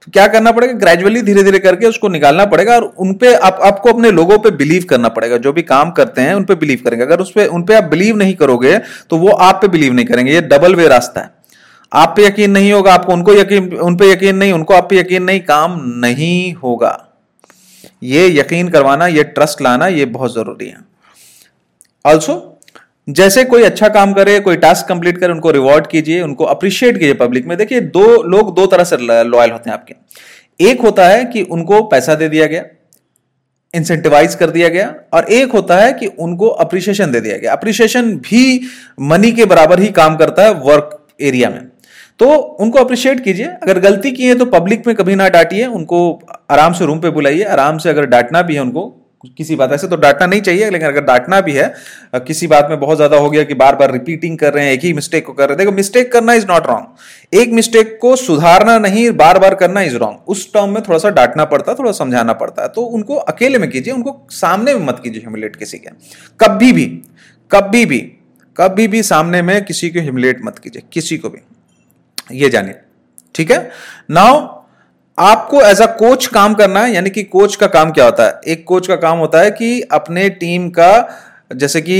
क्या 0.06 0.26
करना 0.26 0.50
पड़ेगा? 0.52 0.72
ग्रेजुअली 0.72 1.20
धीरे 1.22 1.42
धीरे 1.42 1.58
करके 1.58 1.86
उसको 1.86 2.08
निकालना 2.08 2.44
पड़ेगा 2.44 2.74
और 2.74 2.82
उनपे 2.98 3.34
आप, 3.34 3.58
आपको 3.62 3.92
अपने 3.92 4.10
लोगों 4.10 4.38
पे 4.38 4.50
बिलीव 4.50 4.84
करना 4.90 5.08
पड़ेगा। 5.08 5.36
जो 5.36 5.52
भी 5.52 5.62
काम 5.62 5.90
करते 5.90 6.20
हैं, 6.20 6.34
उन 6.34 6.44
पे 6.44 6.54
बिलीव 6.54 6.80
करेंगे। 6.84 7.04
अगर 7.04 7.20
उस 7.20 7.32
पे, 7.32 7.46
उन 7.46 7.62
पे 7.62 7.74
आप 7.74 7.84
बिलीव 7.84 8.16
नहीं 8.16 8.34
करोगे 8.34 8.78
तो 9.10 9.16
वो 9.16 9.28
आप 9.28 9.58
पे 9.62 9.68
बिलीव 9.68 9.92
नहीं 9.92 10.06
करेंगे। 10.06 10.32
ये 10.32 10.40
डबल 10.40 10.74
वे 10.74 10.88
रास्ता 10.88 11.20
है। 11.20 11.30
आप 11.92 12.14
पे 12.16 12.26
यकीन 12.26 12.50
नहीं 12.50 12.72
होगा, 12.72 12.94
आपको 12.94 13.12
उनको 13.12 13.34
यकीन, 13.34 13.72
उन 13.74 13.96
पे 13.96 14.10
यकीन 14.12 14.36
नहीं, 14.36 14.52
उनको 14.52 14.74
आप 14.74 14.88
पे 14.90 14.96
यकीन 14.96 15.22
नहीं, 15.22 15.40
काम 15.40 15.80
नहीं 15.98 16.52
होगा। 16.54 16.98
ये 18.02 18.28
यकीन 18.30 18.68
करवाना, 18.68 19.06
ये 19.06 19.24
ट्रस्ट 19.24 19.62
लाना, 19.62 19.86
ये 19.86 20.04
बहुत 20.04 20.34
ज़रूरी 20.34 20.66
है। 20.66 20.76
ऑल्सो 22.04 22.53
जैसे 23.08 23.44
कोई 23.44 23.62
अच्छा 23.62 23.88
काम 23.88 24.12
करे, 24.12 24.38
कोई 24.40 24.56
टास्क 24.56 24.86
कंप्लीट 24.86 25.18
करे, 25.18 25.32
उनको 25.32 25.50
रिवॉर्ड 25.50 25.86
कीजिए, 25.86 26.20
उनको 26.20 26.44
अप्रिशिएट 26.44 26.98
कीजिए 26.98 27.14
पब्लिक 27.14 27.46
में। 27.46 27.56
देखिए, 27.58 27.80
दो 27.80 28.22
लोग 28.24 28.54
दो 28.56 28.66
तरह 28.66 28.84
से 28.84 28.96
लॉयल 28.96 29.50
होते 29.50 29.70
हैं 29.70 29.72
आपके। 29.72 29.94
एक 30.60 30.80
होता 30.80 31.08
है 31.08 31.24
कि 31.24 31.42
उनको 31.42 31.82
पैसा 31.82 32.14
दे 32.14 32.28
दिया 32.28 32.46
गया 32.46 32.64
इंसेंटिवाइज 33.74 34.34
कर 34.34 34.50
दिया 34.50 34.68
गया, 34.68 34.94
और 35.14 35.24
एक 35.24 35.52
होता 35.52 35.76
है 35.76 35.92
कि 35.92 36.06
उनको 36.06 36.48
अप्रिशिएशन 36.48 37.12
दे 37.12 37.20
दिया 37.20 37.36
गया। 37.38 37.52
अप्रिशिएशन 37.52 38.14
भी 38.20 38.60
मनी 39.02 39.32
के 39.32 39.44
बराबर 39.44 39.80
ही 39.80 39.88
काम 39.92 40.16
करता 40.16 40.42
है 40.42 40.52
वर्क 40.62 40.98
एरिया 41.20 41.50
में। 41.50 41.60
तो 42.20 42.26
उनको 42.34 42.78
अप्रिशिएट 42.78 43.20
कीजिए। 43.20 43.46
अगर 43.46 43.78
गलती 43.80 44.10
की 44.12 44.26
है 44.26 44.34
तो 44.34 44.46
पब्लिक 44.46 44.86
में 44.86 44.94
कभी 44.96 45.14
ना 45.14 45.28
डांटिए, 45.28 45.66
उनको 45.66 46.20
आराम 46.50 46.72
से 46.72 46.86
रूम 46.86 47.00
पे 47.00 47.10
बुलाइए। 47.10 47.42
आराम 47.44 47.78
से 47.78 47.88
अगर 47.90 48.06
डांटना 48.06 48.42
भी 48.42 48.54
है 48.54 48.60
उनको 48.60 49.03
किसी 49.28 49.56
बात, 49.56 49.72
ऐसे 49.72 49.88
तो 49.88 49.96
डांटना 49.96 50.26
नहीं 50.26 50.40
चाहिए, 50.40 50.70
लेकिन 50.70 50.88
अगर 50.88 51.04
डांटना 51.04 51.40
भी 51.40 51.52
है 51.52 51.72
किसी 52.16 52.46
बात 52.46 52.66
में 52.70 52.78
बहुत 52.80 52.96
ज़्यादा 52.96 53.16
हो 53.16 53.30
गया 53.30 53.44
कि 53.44 53.54
बार 53.54 53.76
बार 53.76 53.92
रिपीटिंग 53.92 54.38
कर 54.38 54.52
रहे 54.54 54.64
हैं, 54.64 54.72
एक 54.72 54.80
ही 54.80 54.92
मिस्टेक 54.92 55.26
को 55.26 55.32
कर 55.32 55.42
रहे 55.42 55.52
हैं, 55.52 55.58
देखो 55.58 55.72
मिस्टेक 55.72 56.12
करना 56.12 56.32
इज़ 56.34 56.46
नॉट 56.48 56.66
रॉन्ग 56.66 57.36
एक 57.36 57.52
मिस्टेक 57.52 57.98
को 58.02 58.14
सुधारना 58.16 58.78
नहीं 58.78 59.10
बार 59.12 59.38
बार 59.38 59.54
करना 59.54 59.82
इज़ 59.82 59.96
रॉन्ग 59.96 60.28
उस 60.28 60.52
टर्म 60.54 60.70
में 60.70 60.82
थोड़ा 60.82 60.98
सा 60.98 61.10
डांटना 61.10 61.44
पड़ता 61.44 61.72
है, 61.72 61.78
थोड़ा 61.78 61.92
समझाना 61.94 62.32
पड़ता 62.34 62.62
है 62.62 62.68
तो 62.68 62.82
उनको 62.82 63.14
अकेले 63.14 63.58
में 63.58 63.70
कीजिए, 63.70 63.92
उनको 63.94 64.26
सामने 64.32 64.74
में 64.74 64.86
मत 64.86 65.00
कीजिए 65.04 65.20
ह्यूमिलेट 65.20 65.56
किसी 65.56 65.78
के. 65.78 65.90
कभी 66.40 66.72
भी 66.72 66.86
कभी 67.50 67.84
भी 67.86 67.98
कभी 68.56 68.86
भी 68.88 69.02
सामने 69.02 69.40
में 69.42 69.64
किसी 69.64 69.90
को 69.90 70.00
ह्यूमिलेट 70.00 70.40
मत 70.44 70.58
कीजिए, 70.58 70.82
किसी 70.92 71.16
को 71.18 71.28
भी. 71.28 71.38
ये 72.32 72.48
जानिए. 72.50 72.74
ठीक 73.34 73.50
है? 73.50 73.70
नाउ 74.10 74.63
आपको 75.18 75.60
एज 75.62 75.80
अ 75.82 75.86
कोच 75.88 76.26
काम 76.26 76.54
करना 76.54 76.80
है, 76.80 76.94
यानी 76.94 77.10
कि 77.10 77.22
कोच 77.24 77.56
का 77.56 77.66
काम 77.68 77.90
क्या 77.90 78.04
होता 78.04 78.24
है? 78.24 78.40
एक 78.46 78.64
कोच 78.66 78.86
का 78.86 78.96
काम 78.96 79.18
होता 79.18 79.40
है 79.40 79.50
कि 79.50 79.80
अपने 79.92 80.28
टीम 80.30 80.68
का, 80.70 81.08
जैसे 81.50 81.80
कि 81.80 81.96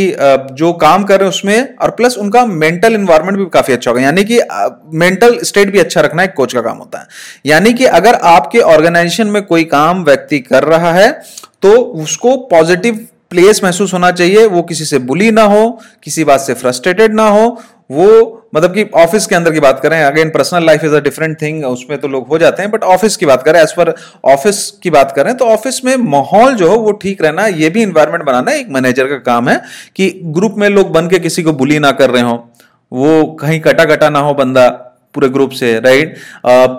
जो 0.52 0.72
काम 0.74 1.04
कर 1.04 1.20
रहे 1.20 1.24
हैं 1.24 1.30
उसमें, 1.30 1.76
और 1.76 1.90
प्लस 1.90 2.16
उनका 2.18 2.44
मेंटल 2.46 2.94
इन्वायरमेंट 2.94 3.38
भी 3.38 3.46
काफ़ी 3.52 3.74
अच्छा 3.74 3.90
होगा। 3.90 4.02
यानी 4.02 4.24
कि 4.24 4.40
मेंटल 4.94 5.38
स्टेट 5.42 5.70
भी 5.72 5.78
अच्छा 5.78 6.00
रखना 6.00 6.22
एक 6.22 6.34
कोच 6.34 6.54
का 6.54 6.60
काम 6.60 6.78
होता 6.78 6.98
है। 6.98 7.06
यानी 7.46 7.72
कि 7.72 7.84
अगर 7.92 8.14
आपके 8.26 8.60
ऑर्गेनाइजेशन 8.60 9.26
में 9.26 9.42
कोई 9.44 9.64
काम 9.66 10.04
व्यक्ति 10.04 10.38
कर 10.40 10.64
रहा 10.64 10.92
है 10.92 11.10
तो 11.62 11.72
उसको 11.72 12.36
पॉजिटिव 12.48 13.06
प्लेस 13.30 13.62
महसूस 13.64 13.92
होना 13.94 14.10
चाहिए। 14.12 14.46
वो 14.46 14.62
किसी 14.62 14.84
से 14.84 14.98
बुली 15.00 15.30
ना 15.30 15.42
हो, 15.44 15.80
किसी 16.02 16.24
बात 16.24 16.40
से 16.40 16.54
फ्रस्ट्रेटेड 16.54 17.14
ना 17.14 17.28
हो, 17.28 17.46
वो 17.90 18.43
मतलब 18.54 18.74
कि 18.74 18.84
ऑफ़िस 18.96 19.26
के 19.26 19.34
अंदर 19.34 19.52
की 19.52 19.60
बात 19.60 19.80
करें 19.80 20.00
again 20.02 20.30
personal 20.30 20.66
life 20.66 20.84
is 20.84 20.94
a 20.94 21.00
different 21.00 21.40
thing 21.42 21.64
उसमें 21.64 21.98
तो 22.00 22.08
लोग 22.08 22.28
हो 22.28 22.38
जाते 22.38 22.62
हैं 22.62 22.70
बट 22.70 22.84
ऑफ़िस 22.94 23.16
की 23.16 23.26
बात 23.26 23.42
करें 23.42 23.60
एज 23.60 23.72
पर 23.72 23.94
ऑफ़िस 24.24 24.70
की 24.82 24.90
बात 24.90 25.12
करें 25.16 25.36
तो 25.36 25.44
ऑफ़िस 25.46 25.84
में 25.84 25.96
माहौल 25.98 26.54
जो 26.54 26.70
हो 26.70 26.76
वो 26.78 26.92
ठीक 26.94 27.22
रहना, 27.22 27.46
ये 27.46 27.70
भी 27.70 27.82
इन्वायरमेंट 27.82 28.24
बनाना 28.24 28.52
एक 28.52 28.68
मैनेजर 28.70 29.06
का 29.08 29.16
काम 29.26 29.48
है 29.48 29.60
कि 29.96 30.10
ग्रुप 30.26 30.54
में 30.58 30.68
लोग 30.68 30.92
बन 30.92 31.08
के 31.08 31.18
किसी 31.18 31.42
को 31.42 31.52
बुली 31.54 31.78
ना 31.78 31.90
कर 31.92 32.10
रहे 32.10 32.22
हो, 32.22 32.34
वो 32.92 33.24
कहीं 33.40 33.60
कटा 33.60 33.84
कटा 33.84 34.08
ना 34.10 34.18
हो 34.20 34.34
बंदा 34.34 34.68
पूरे 35.14 35.28
ग्रुप 35.28 35.50
से 35.52 35.72
राइट 35.80 36.16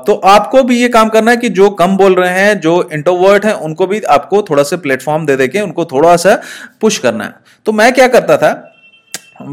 तो 0.08 0.14
आपको 0.28 0.62
भी 0.64 0.80
ये 0.82 0.88
काम 0.90 1.10
करना 1.10 1.32
है 1.32 1.38
कि 1.38 1.50
जो 1.52 1.70
कम 1.72 1.96
बोल 1.98 2.16
रहे 2.16 2.30
हैं, 2.32 2.60
जो 2.60 2.90
इंटोवर्ट 2.94 3.46
हैं, 3.46 3.54
उनको 3.56 3.88
भी 3.88 4.02
आपको 4.10 4.42
थोड़ा 4.50 4.64
सा 4.64 4.78
प्लेटफॉर्म 4.78 5.26
दे 5.26 5.36
देके 5.36 5.62
उनको 5.62 5.86
थोड़ा 5.86 6.16
सा 6.18 6.40
पुश 6.82 6.98
करना 6.98 7.24
है। 7.24 7.34
तो 7.66 7.72
मैं 7.72 7.92
क्या 7.94 8.08
करता 8.08 8.38
था 8.38 8.52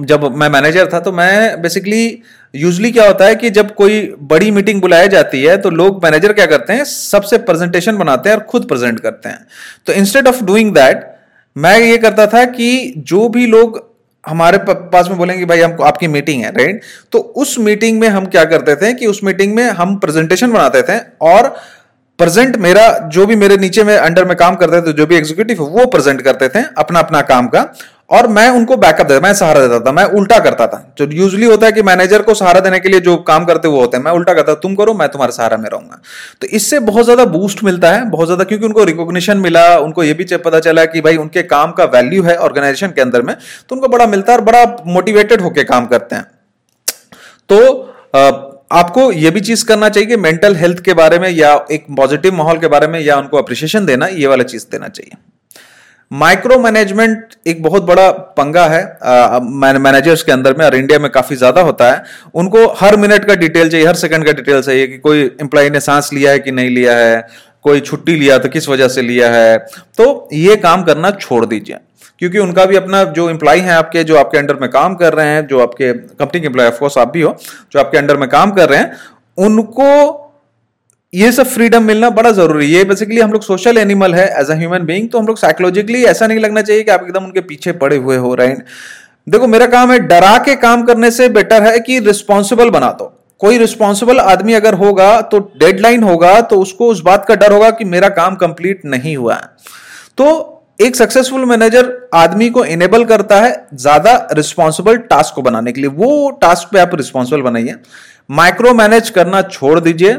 जब 0.00 0.24
मैं 0.32 0.48
मैनेजर 0.48 0.88
था 0.92 1.00
तो 1.00 1.12
मैं 1.12 1.60
बेसिकली 1.62 2.22
यूजली 2.54 2.90
क्या 2.92 3.06
होता 3.06 3.24
है 3.24 3.34
कि 3.34 3.50
जब 3.50 3.74
कोई 3.74 4.00
बड़ी 4.22 4.50
मीटिंग 4.50 4.80
बुलाई 4.80 5.08
जाती 5.08 5.42
है 5.42 5.56
तो 5.56 5.70
लोग 5.70 6.02
मैनेजर 6.04 6.32
क्या 6.32 6.46
करते 6.46 6.72
हैं? 6.72 6.84
सबसे 6.84 7.38
प्रेजेंटेशन 7.40 7.96
बनाते 7.96 8.28
हैं 8.28 8.36
और 8.36 8.42
खुद 8.42 8.66
प्रेजेंट 8.68 9.00
करते 9.00 9.28
हैं। 9.28 9.46
तो 9.86 9.92
इंस्टेड 9.92 10.28
ऑफ़ 10.28 10.42
डूइंग 10.44 10.72
दैट 10.74 11.06
मैं 11.56 11.78
ये 11.78 11.96
करता 11.98 12.26
था 12.26 12.44
कि 12.46 12.94
जो 12.98 13.28
भी 13.28 13.46
लोग 13.46 13.80
हमारे 14.24 14.58
पास 14.60 15.08
में 15.08 15.16
बोलेंगे, 15.18 15.44
भाई 15.44 15.60
हमको 15.60 15.84
आपकी 15.84 16.08
मीटिंग 16.08 16.42
है 16.42 16.50
राइट 16.50 16.80
तो 17.12 17.18
उस 17.18 17.58
मीटिंग 17.58 18.00
में 18.00 18.08
हम 18.08 18.26
क्या 18.26 18.44
करते 18.44 18.76
थे 18.76 18.92
कि 18.94 19.06
उस 19.06 19.20
मीटिंग 19.24 19.54
में 19.54 19.64
हम 19.70 19.96
प्रेजेंटेशन 19.96 20.52
बनाते 20.52 20.82
थे 20.82 20.98
और 21.20 21.48
प्रेजेंट 22.18 22.56
मेरा, 22.56 22.88
जो 23.08 23.26
भी 23.26 23.36
मेरे 23.36 23.56
नीचे 23.56 23.84
में 23.84 23.96
अंडर 23.96 24.24
में 24.24 24.36
काम 24.36 24.56
करते 24.56 24.80
थे, 24.82 24.92
जो 24.92 25.06
भी 25.06 25.16
एग्जीक्यूटिव 25.16 25.62
वो 25.62 25.86
प्रेजेंट 25.86 26.20
करते 26.22 26.48
थे 26.48 26.62
अपना 26.78 26.98
अपना 26.98 27.20
काम 27.22 27.48
का। 27.48 27.62
और 28.12 28.26
मैं 28.28 28.48
उनको 28.50 28.76
बैकअप 28.76 29.06
देता, 29.06 29.20
मैं 29.20 29.32
सहारा 29.34 29.60
देता 29.60 29.78
था, 29.80 29.92
मैं 29.92 30.04
उल्टा 30.12 30.38
करता 30.40 30.66
था। 30.66 30.94
जो 30.98 31.06
यूजली 31.12 31.46
होता 31.46 31.66
है 31.66 31.72
कि 31.72 31.82
मैनेजर 31.82 32.22
को 32.22 32.34
सहारा 32.34 32.60
देने 32.60 32.80
के 32.80 32.88
लिए 32.88 33.00
जो 33.00 33.16
काम 33.24 33.44
करते 33.44 33.68
वो 33.68 33.80
होते 33.80 33.96
हैं, 33.96 34.04
मैं 34.04 34.12
उल्टा 34.12 34.34
करता 34.34 34.54
तुम 34.56 34.74
करो, 34.74 34.94
मैं 34.94 35.08
तुम्हारे 35.08 35.32
सहारा 35.32 35.56
में 35.56 35.68
रहूँगा। 35.68 36.00
तो 36.40 36.46
इससे 36.48 36.78
बहुत 36.82 37.04
ज़्यादा 37.04 37.24
बूस्ट 37.28 37.62
मिलता 37.64 37.92
है, 37.92 38.04
बहुत 38.10 38.26
ज़्यादा 38.26 38.44
क्योंकि 38.44 38.66
उनको 38.66 38.84
रिकॉग्निशन 38.84 39.38
मिला, 39.38 39.64
उनको 39.78 40.04
ये 40.04 40.14
भी 40.14 40.26
पता 40.38 40.60
चला 40.60 40.84
कि 40.86 41.00
भाई 41.00 41.16
उनके 41.18 41.42
काम 41.44 41.72
का 41.72 41.84
वैल्यू 41.86 42.22
है 42.22 42.36
ऑर्गेनाइजेशन 42.38 42.88
के 42.88 43.00
अंदर 43.00 43.22
में 43.22 43.34
तो 43.34 43.74
उनको 43.76 43.88
बड़ा 43.88 44.06
मिलता 44.08 44.32
है 44.32 44.38
और 44.38 44.44
बड़ा 44.44 44.64
मोटिवेटेड 44.88 45.40
होकर 45.40 45.64
काम 45.64 45.86
करते 45.86 46.16
हैं। 46.16 46.26
तो 47.50 47.58
आपको 48.74 49.10
ये 49.14 49.30
भी 49.30 49.40
चीज़ 49.42 49.64
करना 49.66 49.88
चाहिए 49.88 50.08
कि 50.08 50.16
मेंटल 50.18 50.54
हेल्थ 50.56 50.80
के 50.80 50.94
बारे 50.94 51.18
में 51.18 51.28
या 51.30 51.54
एक 51.72 51.86
पॉजिटिव 51.96 52.34
माहौल 52.34 52.58
के 52.58 52.68
बारे 52.68 52.86
में 52.86 53.00
या 53.00 53.16
उनको 53.16 53.36
अप्रिशिएशन 53.38 53.86
देना, 53.86 54.06
ये 54.06 54.26
वाला 54.26 54.44
चीज़ 54.44 54.66
देना 54.72 54.88
चाहिए। 54.88 55.16
माइक्रो 56.12 56.58
मैनेजमेंट 56.58 57.34
एक 57.46 57.62
बहुत 57.62 57.82
बड़ा 57.84 58.10
पंगा 58.38 58.64
है। 58.66 58.80
मैनेजर्स 59.78 60.22
के 60.22 60.32
अंदर 60.32 60.54
में 60.56 60.64
और 60.64 60.74
इंडिया 60.74 60.98
में 60.98 61.10
काफ़ी 61.10 61.36
ज़्यादा 61.36 61.60
होता 61.60 61.90
है। 61.92 62.02
उनको 62.34 62.66
हर 62.78 62.96
मिनट 62.96 63.24
का 63.24 63.34
डिटेल 63.36 63.70
चाहिए, 63.70 63.86
हर 63.86 63.94
सेकंड 63.96 64.26
का 64.26 64.32
डिटेल 64.32 64.60
चाहिए 64.62 64.86
कि 64.86 64.98
कोई 64.98 65.22
एम्प्लॉय 65.40 65.70
ने 65.70 65.80
सांस 65.80 66.10
लिया 66.12 66.30
है 66.32 66.38
कि 66.38 66.50
नहीं 66.52 66.70
लिया 66.70 66.96
है, 66.96 67.26
कोई 67.64 67.80
छुट्टी 67.82 68.16
लिया 68.16 68.38
तो 68.38 68.48
किस 68.48 68.68
वजह 68.68 68.88
से 68.88 69.02
लिया 69.02 69.30
है। 69.30 69.58
तो 69.98 70.28
ये 70.34 70.56
काम 70.58 70.82
करना 70.84 71.10
छोड़ 71.12 71.44
दीजिए, 71.46 71.76
क्योंकि 72.18 72.38
उनका 72.38 72.64
भी 72.64 72.76
अपना 72.76 73.02
जो 73.12 73.28
एम्प्लॉय 73.30 73.58
है 73.58 73.72
आपके, 73.72 74.04
जो 74.04 74.16
आपके 74.18 74.38
अंडर 74.38 74.56
में 74.56 74.68
काम 74.70 74.94
कर 74.94 75.14
रहे 75.14 75.26
हैं, 75.26 75.46
जो 75.46 75.60
आपके 75.60 75.92
कंपनी 75.92 76.40
के 76.40 76.46
एम्प्लॉय 76.46 76.66
ऑफकोर्स 76.66 76.98
आप 76.98 77.12
भी 77.12 77.22
हो, 77.22 77.36
जो 77.72 77.80
आपके 77.80 77.98
अंडर 77.98 78.16
में 78.16 78.28
काम 78.28 78.50
कर 78.52 78.68
रहे 78.68 78.78
हैं, 78.78 78.92
उनको 79.38 80.21
ये 81.12 81.30
सब 81.32 81.46
फ्रीडम 81.46 81.82
मिलना 81.82 82.08
बड़ा 82.10 82.30
ज़रूरी 82.32 82.72
है। 82.72 82.84
बेसिकली 82.84 83.20
हम 83.20 83.32
लोग 83.32 83.42
सोशल 83.42 83.78
एनिमल 83.78 84.14
है 84.14 84.24
एज 84.40 84.50
अ 84.50 84.54
ह्यूमन 84.56 84.84
बीइंग 84.84 85.08
तो 85.10 85.18
हम 85.18 85.26
लोग 85.26 85.38
साइकोलॉजिकली 85.38 86.02
ऐसा 86.04 86.26
नहीं 86.26 86.38
लगना 86.40 86.62
चाहिए 86.62 86.82
कि 86.82 86.90
आप 86.90 87.02
एकदम 87.04 87.24
उनके 87.24 87.40
पीछे 87.42 87.72
पड़े 87.74 87.96
हुए 87.96 88.16
हो 88.16 88.34
रहे 88.34 88.46
हैं 88.48 88.64
देखो, 89.28 89.46
मेरा 89.46 89.66
काम 89.66 89.92
है 89.92 89.98
डरा 90.00 90.36
के 90.38 90.54
काम 90.56 90.82
करने 90.82 91.10
से 91.10 91.28
बेटर 91.30 91.62
है 91.62 91.78
कि 91.80 91.98
रिस्पॉन्सिबल 92.00 92.70
बना 92.70 92.90
दो। 92.92 93.12
कोई 93.40 93.58
रिस्पॉन्सिबल 93.58 94.18
आदमी 94.20 94.54
अगर 94.54 94.74
होगा 94.76 95.20
तो 95.22 95.38
डेडलाइन 95.60 96.02
होगा 96.02 96.40
तो 96.42 96.60
उसको 96.60 96.88
उस 96.88 97.00
बात 97.02 97.24
का 97.28 97.34
डर 97.36 97.52
होगा 97.52 97.70
कि 97.70 97.84
मेरा 97.86 98.08
काम 98.10 98.36
कंप्लीट 98.36 98.84
नहीं 98.86 99.16
हुआ 99.16 99.34
है। 99.34 99.48
तो 100.18 100.26
एक 100.80 100.96
सक्सेसफुल 100.96 101.44
मैनेजर 101.46 101.96
आदमी 102.16 102.50
को 102.50 102.64
इनेबल 102.66 103.04
करता 103.06 103.40
है 103.40 103.54
ज़्यादा 103.76 104.16
रिस्पॉन्सिबल 104.32 104.96
टास्क 105.10 105.34
को 105.34 105.42
बनाने 105.42 105.72
के 105.72 105.80
लिए। 105.80 105.90
वो 105.92 106.30
टास्क 106.42 106.72
पे 106.72 106.80
आप 106.80 106.94
रिस्पॉन्सिबल 106.96 107.42
बनाइए। 107.42 107.74
माइक्रो 108.30 108.72
मैनेज 108.74 109.10
करना 109.10 109.42
छोड़ 109.50 109.80
दीजिए। 109.80 110.14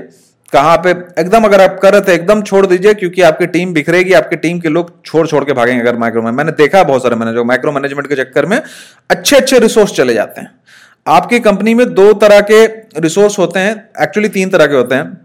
कहाँ 0.54 0.78
पे? 0.78 0.90
एकदम 1.22 1.44
अगर 1.44 1.62
आप 1.62 1.80
कर 1.82 1.94
रहे 1.94 2.02
थे, 2.02 2.14
एकदम 2.16 2.42
छोड़ 2.42 2.66
दीजिए, 2.66 2.94
क्योंकि 2.94 3.22
आपकी 3.22 3.46
टीम 3.48 3.74
बिखरेगी, 3.74 4.14
आपकी 4.14 4.36
टीम 4.38 4.60
के 4.60 4.70
लोग 4.70 4.92
छोड़ 5.06 5.26
छोड़ 5.28 5.44
के 5.44 5.54
भागेंगे 5.54 5.82
अगर 5.82 5.98
माइक्रो 5.98 6.22
मैंने 6.24 6.52
देखा 6.54 6.84
बहुत 6.84 7.04
सारे 7.04 7.16
मैनेजर 7.16 7.44
माइक्रो 7.44 7.72
मैनेजमेंट 7.72 8.08
के 8.08 8.16
चक्कर 8.16 8.46
में 8.46 8.62
अच्छे 9.10 9.36
अच्छे 9.36 9.60
रिसोर्स 9.60 9.96
चले 9.96 10.14
जाते 10.14 10.42
हैं। 10.42 10.52
आपकी 11.08 11.40
कंपनी 11.40 11.74
में 11.74 11.94
दो 11.94 12.12
तरह 12.16 12.40
के 12.52 12.66
रिसोर्स 13.00 13.38
होते 13.40 13.60
हैं 13.60 13.74
एक्चुअली 14.02 14.30
तीन 14.30 14.50
तरह 14.50 14.66
के 14.66 14.76
होते 14.76 14.96
हैं। 14.96 15.22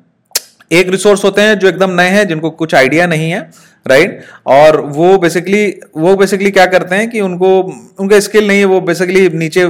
एक 0.73 0.89
रिसोर्स 0.91 1.25
होते 1.25 1.41
हैं 1.41 1.59
जो 1.59 1.69
एकदम 1.69 1.91
नए 1.91 2.09
हैं, 2.09 2.27
जिनको 2.29 2.51
कुछ 2.53 2.75
आइडिया 2.75 3.07
नहीं 3.07 3.31
है 3.31 3.41
राइट 3.87 4.23
और 4.47 4.81
वो 4.81 5.17
बेसिकली 5.19 5.67
वो 5.97 6.15
बेसिकली 6.17 6.51
क्या 6.51 6.67
करते 6.67 6.95
हैं 6.95 7.09
कि 7.11 7.21
उनको, 7.21 7.61
उनका 8.01 8.19
स्किल 8.21 8.47
नहीं 8.49 8.59
है, 8.59 8.65
वो 8.65 8.81
बेसिकली 8.81 9.29
नीचे 9.29 9.65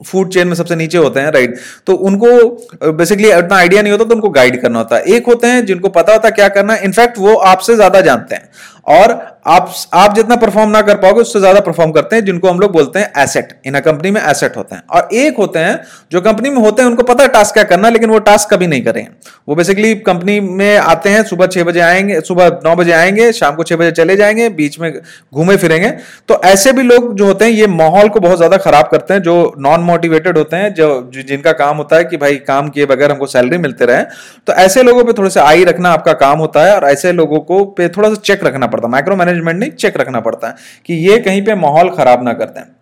फ़ूड 0.00 0.32
चेन 0.32 0.48
में 0.48 0.54
सबसे 0.54 0.76
नीचे 0.76 0.98
होते 0.98 1.20
हैं 1.20 1.30
राइट 1.32 1.56
तो 1.86 1.94
उनको 2.08 2.92
बेसिकली 2.92 3.28
इतना 3.28 3.56
आइडिया 3.56 3.82
नहीं 3.82 3.92
होता 3.92 4.04
तो 4.04 4.14
उनको 4.14 4.28
गाइड 4.30 4.60
करना 4.62 4.78
होता 4.78 4.96
है। 4.96 5.02
एक 5.06 5.26
होते 5.26 5.46
हैं 5.46 5.64
जिनको 5.66 5.88
पता 5.90 6.12
होता 6.12 6.30
क्या 6.30 6.48
करना 6.48 6.74
है। 6.74 6.84
इनफैक्ट 6.84 7.18
वो 7.18 7.34
आपसे 7.34 7.74
ज़्यादा 7.74 8.00
जानते 8.00 8.34
हैं। 8.34 8.48
और 8.86 9.10
आप 9.46 9.74
आप 9.94 10.14
जितना 10.14 10.36
परफॉर्म 10.36 10.70
ना 10.70 10.80
कर 10.82 10.94
पाओगे, 10.94 11.20
उससे 11.20 11.38
ज़्यादा 11.40 11.60
परफॉर्म 11.60 11.90
करते 11.92 12.16
हैं, 12.16 12.24
जिनको 12.24 12.48
हम 12.48 12.60
लोग 12.60 12.72
बोलते 12.72 12.98
हैं 12.98 13.22
एसेट 13.22 13.48
इन 13.66 13.74
अ 13.74 13.80
कंपनी 13.80 14.10
में 14.10 14.20
एसेट 14.22 14.56
होते 14.56 14.74
हैं। 14.74 14.82
और 14.90 15.08
एक 15.14 15.36
होते 15.38 15.58
हैं, 15.58 15.78
जो 16.12 16.20
कंपनी 16.20 16.50
में 16.50 16.56
होते 16.56 16.82
हैं, 16.82 16.88
उनको 16.88 17.02
पता 17.02 17.24
है 17.24 17.28
टास्क 17.28 17.54
क्या 17.54 17.62
करना, 17.64 17.88
लेकिन 17.88 18.10
वो 18.10 18.18
टास्क 18.18 18.52
कभी 18.54 18.66
नहीं 18.66 18.82
करें। 18.82 19.06
वो 19.48 19.54
बेसिकली 19.54 19.94
कंपनी 19.94 20.38
में 20.40 20.76
आते 20.76 21.10
हैं, 21.10 21.22
सुबह 21.22 21.46
छह 21.46 21.64
बजे 21.64 21.80
आएँगे, 21.80 22.20
सुबह 22.20 22.48
नौ 22.64 22.74
बजे 22.76 22.92
आएँगे, 22.92 23.30
शाम 23.32 23.54
को 23.54 23.62
छह 23.62 23.76
बजे 23.76 23.90
चले 23.90 24.16
जाएँगे, 24.16 24.48
बीच 24.48 24.78
में 24.80 24.92
घूमे 25.34 25.56
फिरेंगे। 25.56 25.90
तो 26.28 26.40
ऐसे 26.44 26.72
भी 26.72 26.82
लोग 26.82 27.14
जो 27.14 27.26
होते 27.26 27.44
हैं, 27.44 27.52
ये 27.52 27.66
माहौल 27.66 28.08
को 28.08 28.20
बहुत 28.20 28.36
ज़्यादा 28.36 28.56
खराब 28.56 28.88
करते 28.88 29.14
हैं, 29.14 29.22
जो 29.22 29.54
नॉन 29.58 29.80
मोटिवेटेड 29.80 30.38
होते 30.38 30.56
हैं, 30.56 30.72
जो 30.74 31.10
जिनका 31.16 31.52
काम 31.52 31.76
होता 31.76 31.96
है 31.96 32.04
कि 32.04 32.16
भाई, 32.16 32.36
काम 32.36 32.68
किए 32.68 32.86
बगैर 32.86 33.10
हमको 33.12 33.26
सैलरी 33.26 33.58
मिलते 33.58 33.86
रहे। 33.86 34.02
तो 34.46 34.52
ऐसे 34.54 34.82
लोगों 34.82 35.04
पर 35.04 35.12
थोड़ा 35.12 35.30
सा 35.30 35.44
आई 35.44 35.64
रखना 35.64 35.92
आपका 35.92 36.12
काम 36.16 36.38
होता 36.38 36.64
है, 36.64 36.74
और 36.76 36.84
ऐसे 36.84 37.12
लोगों 37.12 37.40
को 37.40 37.64
पे 37.64 37.88
थोड़ा 37.88 38.08
सा 38.08 38.20
चेक 38.24 38.44
रखना 38.44 38.66
पड़ता 38.76 38.86
है। 38.86 38.92
माइक्रो 38.92 39.16
मैनेजमेंट 39.16 39.58
नहीं 39.58 39.70
चेक 39.72 39.96
रखना 39.96 40.20
पड़ता 40.20 40.48
है 40.48 40.54
कि 40.86 40.94
ये 41.06 41.18
कहीं 41.20 41.44
पे 41.44 41.54
माहौल 41.56 41.90
खराब 41.92 42.24
ना 42.24 42.32
करते 42.34 42.60
हैं। 42.60 42.74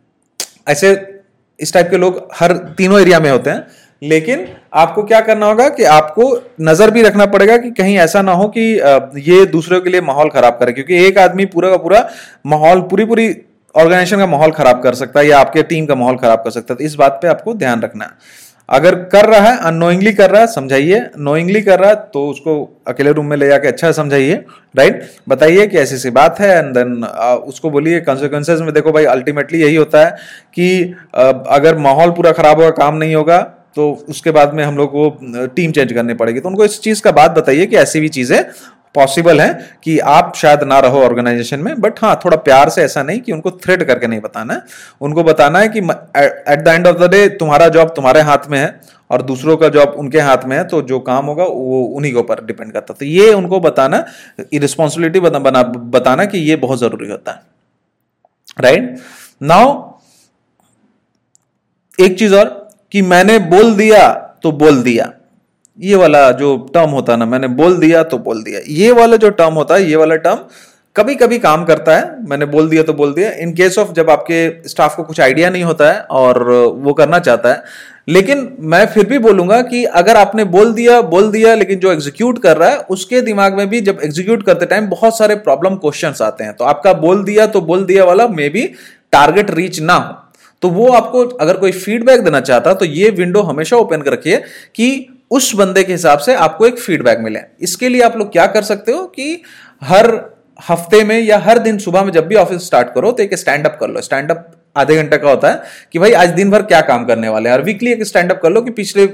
ऐसे 0.69 0.93
इस 1.61 1.73
टाइप 1.75 1.89
के 1.91 1.97
लोग 1.99 2.29
हर 2.35 2.53
तीनों 2.79 3.01
एरिया 3.01 3.21
में 3.21 3.31
होते 3.31 3.51
हैं, 3.51 3.67
लेकिन 4.03 4.47
आपको 4.75 5.03
क्या 5.05 5.21
करना 5.23 5.47
होगा 5.47 5.69
कि 5.71 5.85
आपको 5.87 6.25
नज़र 6.63 6.91
भी 6.91 7.03
रखना 7.03 7.27
पड़ेगा 7.29 7.57
कि 7.57 7.71
कहीं 7.73 7.97
ऐसा 7.99 8.23
ना 8.23 8.33
हो 8.33 8.49
कि 8.49 8.61
ये 9.23 9.45
दूसरों 9.47 9.81
के 9.81 9.91
लिए 9.91 10.01
माहौल 10.03 10.31
खराब 10.31 10.57
करे, 10.61 10.73
क्योंकि 10.73 11.05
एक 11.07 11.19
आदमी 11.19 11.45
पूरा 11.47 11.71
का 11.71 11.77
पूरा 11.79 12.09
माहौल 12.47 12.81
पूरी 12.91 13.05
पूरी 13.05 13.29
ऑर्गेनाइजेशन 13.75 14.19
का 14.19 14.27
माहौल 14.27 14.51
खराब 14.53 14.83
कर 14.83 14.95
सकता 14.95 15.21
है 15.21 15.27
या 15.27 15.39
आपके 15.39 15.63
टीम 15.65 15.87
का 15.87 15.95
माहौल 15.95 16.17
खराब 16.17 16.39
कर 16.39 16.51
सकता 16.51 16.75
है। 16.75 16.79
तो 16.79 16.85
इस 16.85 16.95
बात 16.95 17.19
पे 17.23 17.29
आपको 17.29 17.55
ध्यान 17.55 17.83
रखना 17.83 18.05
है। 18.05 18.11
अगर 18.68 18.94
कर 19.06 19.26
रहा 19.26 19.40
है 19.42 19.59
अनोइंगली 19.66 20.12
कर 20.12 20.30
रहा 20.30 20.40
है, 20.40 20.47
समझाइए। 20.49 21.00
नोइंगली 21.18 21.61
कर 21.62 21.78
रहा 21.80 21.90
है 21.90 21.97
तो 22.14 22.26
उसको 22.28 22.54
अकेले 22.88 23.12
रूम 23.12 23.26
में 23.26 23.37
ले 23.37 23.47
जाके 23.49 23.68
अच्छा 23.68 23.90
समझाइए। 23.92 24.35
राइट 24.75 25.02
बताइए 25.28 25.66
कि 25.66 25.78
ऐसी 25.78 25.97
सी 25.99 26.11
बात 26.12 26.40
है 26.40 26.56
एंड 26.59 26.73
देन 26.75 27.04
उसको 27.04 27.71
बोलिए 27.71 28.00
कॉन्सिक्वेंसेज 28.02 28.61
में। 28.61 28.73
देखो 28.75 28.92
भाई 28.92 29.04
अल्टीमेटली 29.06 29.62
यही 29.62 29.76
होता 29.76 30.04
है 30.04 30.16
कि 30.54 30.94
अगर 31.14 31.78
माहौल 31.78 32.11
पूरा 32.12 32.33
खराब 32.33 32.61
होगा, 32.61 32.71
काम 32.73 32.97
नहीं 32.97 33.14
होगा 33.14 33.40
तो 33.76 33.90
उसके 34.09 34.30
बाद 34.30 34.54
में 34.54 34.64
हम 34.64 34.76
लोग 34.76 34.90
को 34.90 35.47
टीम 35.47 35.73
चेंज 35.73 35.92
करनी 35.92 36.14
पड़ेगी। 36.14 36.40
तो 36.40 36.49
उनको 36.49 36.64
इस 36.64 36.80
चीज़ 36.80 37.02
का 37.02 37.12
बात 37.12 37.30
बताइए 37.33 37.66
कि 37.66 37.76
ऐसी 37.76 38.00
भी 38.00 38.09
चीज़ें 38.11 38.38
पॉसिबल 38.95 39.41
है 39.41 39.79
कि 39.85 39.99
आप 39.99 40.33
शायद 40.37 40.63
ना 40.65 40.79
रहो 40.81 41.03
ऑर्गेनाइजेशन 41.05 41.61
में 41.61 41.81
बट 41.81 41.99
हाँ 42.01 42.15
थोड़ा 42.25 42.37
प्यार 42.39 42.69
से 42.71 42.83
ऐसा 42.83 43.03
नहीं 43.03 43.21
कि 43.21 43.33
उनको 43.33 43.51
थ्रेड 43.65 43.85
करके 43.85 44.07
नहीं 44.07 44.21
बताना 44.21 44.55
है। 44.55 44.63
उनको 45.01 45.25
बताना 45.25 45.59
है 45.59 45.69
कि 45.69 45.79
at 45.79 46.61
the 46.61 46.69
end 46.69 46.87
of 46.87 46.97
the 46.99 47.11
day 47.11 47.29
तुम्हारा 47.37 47.69
जॉब 47.69 47.93
तुम्हारे 47.97 48.21
हाथ 48.23 48.51
में 48.51 48.59
है 48.59 48.81
और 49.11 49.23
दूसरों 49.23 49.57
का 49.57 49.69
जॉब 49.69 49.95
उनके 49.99 50.21
हाथ 50.21 50.45
में 50.45 50.57
है 50.57 50.63
तो 50.69 50.83
जो 50.83 50.99
काम 51.03 51.27
होगा 51.27 51.45
वो 51.45 51.83
उन्हीं 51.97 52.13
के 52.13 52.19
ऊपर 52.19 52.45
डिपेंड 52.45 52.73
करता 52.73 52.95
तो 52.95 53.05
ये 53.05 53.33
उनको 53.33 53.61
बताना 53.61 54.05
रिस्पॉन्सिबिलिटी 54.55 55.21
बना 55.21 55.63
बताना 55.63 56.25
कि 56.25 56.39
ये 56.41 56.57
बहुत 56.59 56.79
ज़रूरी 56.79 57.11
होता 57.11 57.33
है। 57.33 57.43
राइट 58.61 58.97
नाउ 59.41 59.83
एक 61.99 62.19
चीज़ 62.19 62.35
और, 62.35 62.47
कि 62.93 63.03
मैंने 63.03 63.39
बोल 63.41 63.75
दिया 63.77 64.09
तो 64.43 64.53
बोल 64.55 64.83
दिया। 64.83 65.13
ये 65.78 65.97
वाला 65.97 66.31
जो 66.33 66.57
टर्म 66.75 66.90
होता 66.90 67.12
है 67.12 67.19
ना, 67.19 67.26
मैंने 67.26 67.49
बोल 67.49 67.76
दिया 67.78 68.02
तो 68.02 68.19
बोल 68.19 68.43
दिया। 68.43 68.61
ये 68.69 68.90
वाला 68.93 69.16
जो 69.16 69.31
टर्म 69.31 69.54
होता 69.54 69.75
है, 69.75 69.85
ये 69.85 69.97
वाला 69.97 70.16
टर्म 70.16 70.38
कभी 70.97 71.14
कभी 71.14 71.38
काम 71.38 71.64
करता 71.64 71.97
है। 71.97 72.28
मैंने 72.28 72.47
बोल 72.47 72.69
दिया 72.69 72.83
तो 72.83 72.93
बोल 72.93 73.12
दिया। 73.14 73.31
इन 73.33 73.52
केस 73.54 73.78
ऑफ़ 73.78 73.93
जब 73.93 74.11
आपके 74.11 74.69
स्टाफ 74.69 74.97
को 74.97 75.02
कुछ 75.02 75.21
आइडिया 75.21 75.50
नहीं 75.50 75.62
होता 75.64 75.90
है 75.93 76.00
और 76.00 76.43
वो 76.76 76.93
करना 76.93 77.19
चाहता 77.19 77.52
है। 77.52 77.62
लेकिन 78.09 78.57
मैं 78.61 78.85
फिर 78.87 79.07
भी 79.07 79.19
बोलूँगा 79.19 79.61
कि 79.62 79.85
अगर 79.85 80.16
आपने 80.16 80.45
बोल 80.45 80.73
दिया 80.73 81.00
बोल 81.02 81.31
दिया, 81.31 81.54
लेकिन 81.54 81.78
जो 81.78 81.93
एग्जीक्यूट 81.93 82.38
कर 82.38 82.57
रहा 82.57 82.69
है, 82.71 82.78
उसके 82.78 83.21
दिमाग 83.21 83.57
में 83.57 83.69
भी 83.69 83.81
जब 83.81 84.00
एग्जीक्यूट 84.04 84.43
करते 84.43 84.66
टाइम 84.66 84.87
बहुत 84.87 85.19
सारे 85.19 85.35
प्रॉब्लम 85.37 85.76
क्वेश्चंस 85.76 86.23
आते 86.23 86.45
हैं। 86.45 86.57
तो 86.57 86.64
आपका 86.64 86.93
बोल 86.93 87.25
दिया 87.25 87.47
तो 87.47 87.61
बोल 87.61 87.85
दिया 87.85 88.04
वाला 88.04 88.28
मे 88.28 88.49
बी 88.49 88.66
टारगेट 89.12 89.50
रीच 89.50 89.81
ना 89.81 89.95
हो। 89.95 90.14
तो 90.62 90.69
वो 90.69 90.88
आपको 90.88 91.25
अगर 91.38 91.57
कोई 91.57 91.73
फीडबैक 91.73 92.21
देना 92.21 92.40
चाहता 92.40 92.75
तो 92.75 92.85
ये 92.85 93.11
विंडो 93.11 93.40
हमेशा 93.43 93.76
ओपन 93.76 94.02
कर 94.02 94.12
रखिए 94.12 94.37
कि 94.75 95.13
उस 95.31 95.54
बंदे 95.54 95.83
के 95.85 95.93
हिसाब 95.93 96.19
से 96.19 96.35
आपको 96.37 96.66
एक 96.66 96.78
फीडबैक 96.78 97.19
मिले। 97.21 97.40
इसके 97.61 97.88
लिए 97.88 98.02
आप 98.02 98.16
लोग 98.16 98.33
क्या 98.33 98.47
कर 98.49 98.62
सकते 98.64 98.93
हो 98.93 99.04
कि 99.09 99.43
हर 99.83 100.12
हफ़्ते 100.69 101.02
में 101.04 101.19
या 101.21 101.38
हर 101.38 101.59
दिन 101.61 101.78
सुबह 101.78 102.04
में 102.04 102.12
जब 102.12 102.26
भी 102.26 102.35
ऑफ़िस 102.37 102.66
स्टार्ट 102.66 102.93
करो 102.95 103.11
तो 103.12 103.23
एक 103.23 103.35
स्टैंड 103.35 103.66
अप 103.66 103.76
कर 103.81 103.88
लो। 103.88 104.00
स्टैंड 104.00 104.31
अप 104.31 104.50
आधे 104.76 104.97
घंटे 104.97 105.16
का 105.19 105.28
होता 105.31 105.49
है 105.50 105.62
कि 105.93 105.99
भाई 105.99 106.12
आज 106.12 106.28
दिन 106.31 106.50
भर 106.50 106.62
क्या 106.62 106.81
काम 106.83 107.04
करने 107.04 107.28
वाले 107.28 107.49
हैं। 107.49 107.57
और 107.57 107.62
वीकली 107.64 107.93
एक 107.93 108.02
स्टैंड 108.04 108.33
अप 108.33 108.40
कर 108.43 108.50
लो 108.50 108.62
कि 108.62 108.71
पिछले 108.73 109.04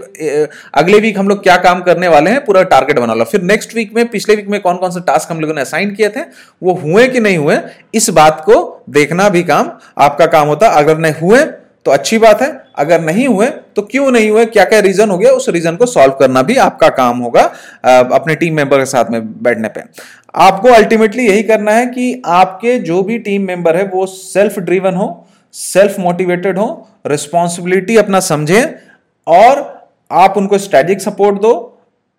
अगले 0.74 0.98
वीक 0.98 1.18
हम 1.18 1.28
लोग 1.28 1.42
क्या 1.42 1.56
काम 1.58 1.80
करने 1.82 2.08
वाले 2.08 2.30
हैं, 2.30 2.44
पूरा 2.44 2.62
टारगेट 2.64 2.98
बना 2.98 3.14
लो। 3.14 3.24
फिर 3.24 3.42
नेक्स्ट 3.42 3.74
वीक 3.74 3.94
में, 3.94 4.06
पिछले 4.08 4.36
वीक 4.36 4.48
में 4.48 4.60
कौन 4.60 4.76
कौन 4.76 4.90
से 4.90 5.00
टास्क 5.00 5.32
हम 5.32 5.40
लोगों 5.40 5.54
ने 5.54 5.60
असाइन 5.60 5.94
किए 5.94 6.08
थे, 6.08 6.20
वो 6.62 6.72
हुए 6.74 7.06
कि 7.08 7.20
नहीं 7.20 7.38
हुए, 7.38 7.58
इस 7.94 8.10
बात 8.10 8.40
को 8.40 8.84
देखना 8.90 9.28
भी 9.28 9.42
काम, 9.42 9.70
आपका 9.98 10.26
काम 10.26 10.48
होता। 10.48 10.68
अगर 10.68 10.98
नहीं 10.98 11.14
हुए 11.20 11.44
तो 11.86 11.90
अच्छी 11.90 12.18
बात 12.18 12.42
है, 12.42 12.48
अगर 12.76 13.00
नहीं 13.00 13.26
हुए 13.28 13.46
तो 13.76 13.82
क्यों 13.82 14.10
नहीं 14.10 14.30
हुए 14.30 14.44
क्या 14.46 14.64
क्या 14.64 14.78
रीजन 14.80 15.10
हो 15.10 15.18
गया, 15.18 15.30
उस 15.30 15.48
रीजन 15.48 15.76
को 15.76 15.86
सॉल्व 15.86 16.12
करना 16.12 16.42
भी 16.42 16.56
आपका 16.58 16.88
काम 16.90 17.18
होगा 17.18 17.42
अपने 18.12 18.34
टीम 18.34 18.54
मेंबर 18.54 18.78
के 18.78 18.86
साथ 18.86 19.10
में 19.10 19.42
बैठने 19.42 19.68
पे। 19.68 19.82
आपको 20.38 20.68
अल्टीमेटली 20.70 21.26
यही 21.26 21.42
करना 21.42 21.72
है 21.72 21.86
कि 21.86 22.22
आपके 22.26 22.78
जो 22.80 23.02
भी 23.02 23.18
टीम 23.20 23.46
मेंबर 23.46 23.76
है, 23.76 23.84
वो 23.84 24.06
सेल्फ 24.06 24.58
ड्रीवन 24.58 24.94
हो 24.94 25.26
सेल्फ 25.54 25.98
मोटिवेटेड 26.00 26.58
हो 26.58 26.88
रिस्पॉन्सिबिलिटी 27.06 27.96
अपना 27.96 28.20
समझें, 28.20 28.74
और 29.26 29.88
आप 30.10 30.34
उनको 30.36 30.58
स्ट्रेटेजिक 30.58 31.00
सपोर्ट 31.00 31.40
दो। 31.42 31.52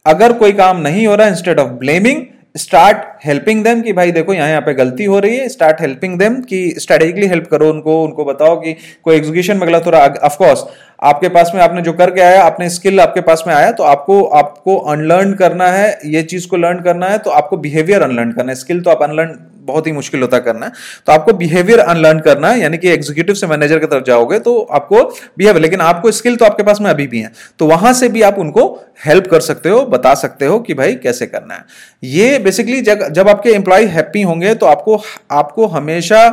अगर 0.05 0.33
कोई 0.33 0.51
काम 0.53 0.81
नहीं 0.81 1.05
हो 1.07 1.15
रहा 1.15 1.27
instead 1.27 1.59
of 1.59 1.69
blaming 1.79 2.25
start 2.55 3.25
helping 3.25 3.63
them 3.63 3.81
कि 3.81 3.93
भाई 3.93 4.11
देखो 4.11 4.33
यहाँ 4.33 4.47
यहाँ 4.49 4.61
पे 4.61 4.73
गलती 4.73 5.05
हो 5.05 5.19
रही 5.19 5.37
है 5.37 5.47
स्टार्ट 5.49 5.81
हेल्पिंग 5.81 6.17
देम 6.19 6.33
कि 6.41 6.73
स्ट्रेटेजिकली 6.77 7.27
हेल्प 7.27 7.47
करो 7.51 7.69
उनको 7.69 8.03
उनको 8.03 8.25
बताओ 8.25 8.55
कि 8.55 8.75
कोई 9.03 9.15
एग्जीक्यूशन 9.15 9.57
में 9.57 9.67
रहा 9.87 10.03
है। 10.03 10.13
ऑफकोर्स 10.15 10.63
आपके 11.03 11.29
पास 11.29 11.51
में 11.55 11.61
आपने 11.61 11.81
जो 11.81 11.93
करके 11.93 12.21
आया, 12.21 12.41
आपने 12.43 12.69
स्किल 12.69 12.99
आपके 12.99 13.21
पास 13.21 13.43
में 13.47 13.53
आया 13.53 13.71
तो 13.71 13.83
आपको 13.85 14.23
आपको 14.23 14.77
अनलर्न 14.77 15.33
करना 15.33 15.67
है, 15.67 15.97
ये 16.05 16.23
चीज़ 16.23 16.47
को 16.47 16.57
लर्न 16.57 16.81
करना 16.81 17.07
है 17.07 17.17
तो 17.17 17.29
आपको 17.31 17.57
बिहेवियर 17.59 18.01
अनलर्न 18.01 18.31
करना 18.31 18.51
है। 18.51 18.55
स्किल 18.57 18.81
तो 18.81 18.89
आप 18.89 19.03
अनलर्न 19.03 19.37
बहुत 19.61 19.87
ही 19.87 19.91
मुश्किल 19.91 20.21
होता 20.21 20.39
करना 20.39 20.71
तो 21.07 21.11
आपको 21.13 21.33
बिहेवियर 21.35 21.79
अनलर्न 21.81 22.19
करना 22.21 22.49
है, 22.49 22.59
यानी 22.59 22.77
कि 22.77 22.89
एग्जीक्यूटिव 22.89 23.35
से 23.35 23.47
मैनेजर 23.47 23.79
की 23.79 23.85
तरफ़ 23.87 24.03
जाओगे 24.03 24.39
तो 24.41 24.59
आपको 24.71 25.03
बिहेवियर 25.37 25.61
लेकिन 25.61 25.81
आपको 25.81 26.11
स्किल 26.13 26.35
तो 26.35 26.45
आपके 26.45 26.63
पास 26.63 26.81
में 26.81 26.89
अभी 26.89 27.07
भी 27.07 27.19
है। 27.19 27.31
तो 27.59 27.67
वहाँ 27.67 27.93
से 27.93 28.09
भी 28.09 28.21
आप 28.23 28.39
उनको 28.39 28.63
हेल्प 29.05 29.27
कर 29.27 29.39
सकते 29.41 29.69
हो, 29.69 29.81
बता 29.87 30.13
सकते 30.15 30.45
हो 30.45 30.59
कि 30.61 30.73
भाई 30.73 30.95
कैसे 30.97 31.25
करना 31.27 31.53
है। 31.53 31.65
ये 32.03 32.39
बेसिकली 32.39 32.81
जब 32.83 33.07
जब 33.09 33.29
आपके 33.29 33.49
एम्प्लॉय 33.51 33.85
हैप्पी 33.87 34.21
होंगे 34.23 34.53
तो 34.55 34.65
आपको 34.67 35.01
आपको 35.33 35.67
हमेशा 35.69 36.25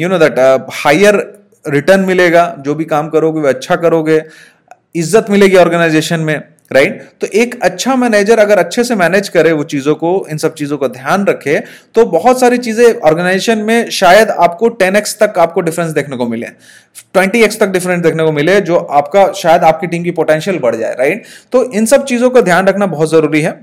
you 0.00 0.08
know 0.08 0.18
that 0.18 0.66
higher 0.74 1.22
return 1.64 2.00
मिलेगा। 2.02 2.54
जो 2.58 2.74
भी 2.74 2.84
काम 2.86 3.08
करोगे, 3.10 3.40
वो 3.40 3.48
अच्छा 3.48 3.76
करोगे। 3.76 4.22
इज़्ज़त 4.94 5.30
मिलेगी 5.30 5.56
ऑर्गेनाइजेशन 5.56 6.20
में। 6.20 6.40
Right 6.70 6.92
right? 6.92 7.20
तो 7.20 7.26
एक 7.38 7.58
अच्छा 7.62 7.94
मैनेजर 7.96 8.38
अगर 8.38 8.58
अच्छे 8.58 8.84
से 8.84 8.94
मैनेज 8.94 9.28
करे 9.28 9.52
वो 9.52 9.64
चीज़ों 9.64 9.94
को, 9.94 10.26
इन 10.30 10.38
सब 10.38 10.54
चीज़ों 10.54 10.78
का 10.78 10.88
ध्यान 10.88 11.24
रखे 11.24 11.58
तो 11.94 12.04
बहुत 12.06 12.40
सारी 12.40 12.58
चीज़ें 12.58 13.00
ऑर्गेनाइजेशन 13.00 13.58
में 13.58 13.90
शायद 13.90 14.30
आपको 14.30 14.68
10x 14.82 15.14
तक 15.20 15.38
आपको 15.38 15.60
डिफरेंस 15.60 15.90
देखने 15.92 16.16
को 16.16 16.26
मिले 16.26 16.46
20x 17.16 17.58
तक 17.60 17.68
डिफरेंस 17.68 18.02
देखने 18.02 18.24
को 18.24 18.32
मिले, 18.32 18.60
जो 18.60 18.76
आपका, 18.76 19.32
शायद 19.32 19.64
आपकी 19.64 19.86
टीम 19.86 20.04
की 20.04 20.10
पोटेंशियल 20.10 20.58
बढ़ 20.58 20.76
जाए 20.76 20.94
राइट 20.94 21.22
right? 21.22 21.52
तो 21.52 21.64
इन 21.72 21.86
सब 21.86 22.04
चीज़ों 22.04 22.30
का 22.30 22.40
ध्यान 22.40 22.66
रखना 22.66 22.86
बहुत 22.86 23.10
ज़रूरी 23.10 23.40
है 23.40 23.58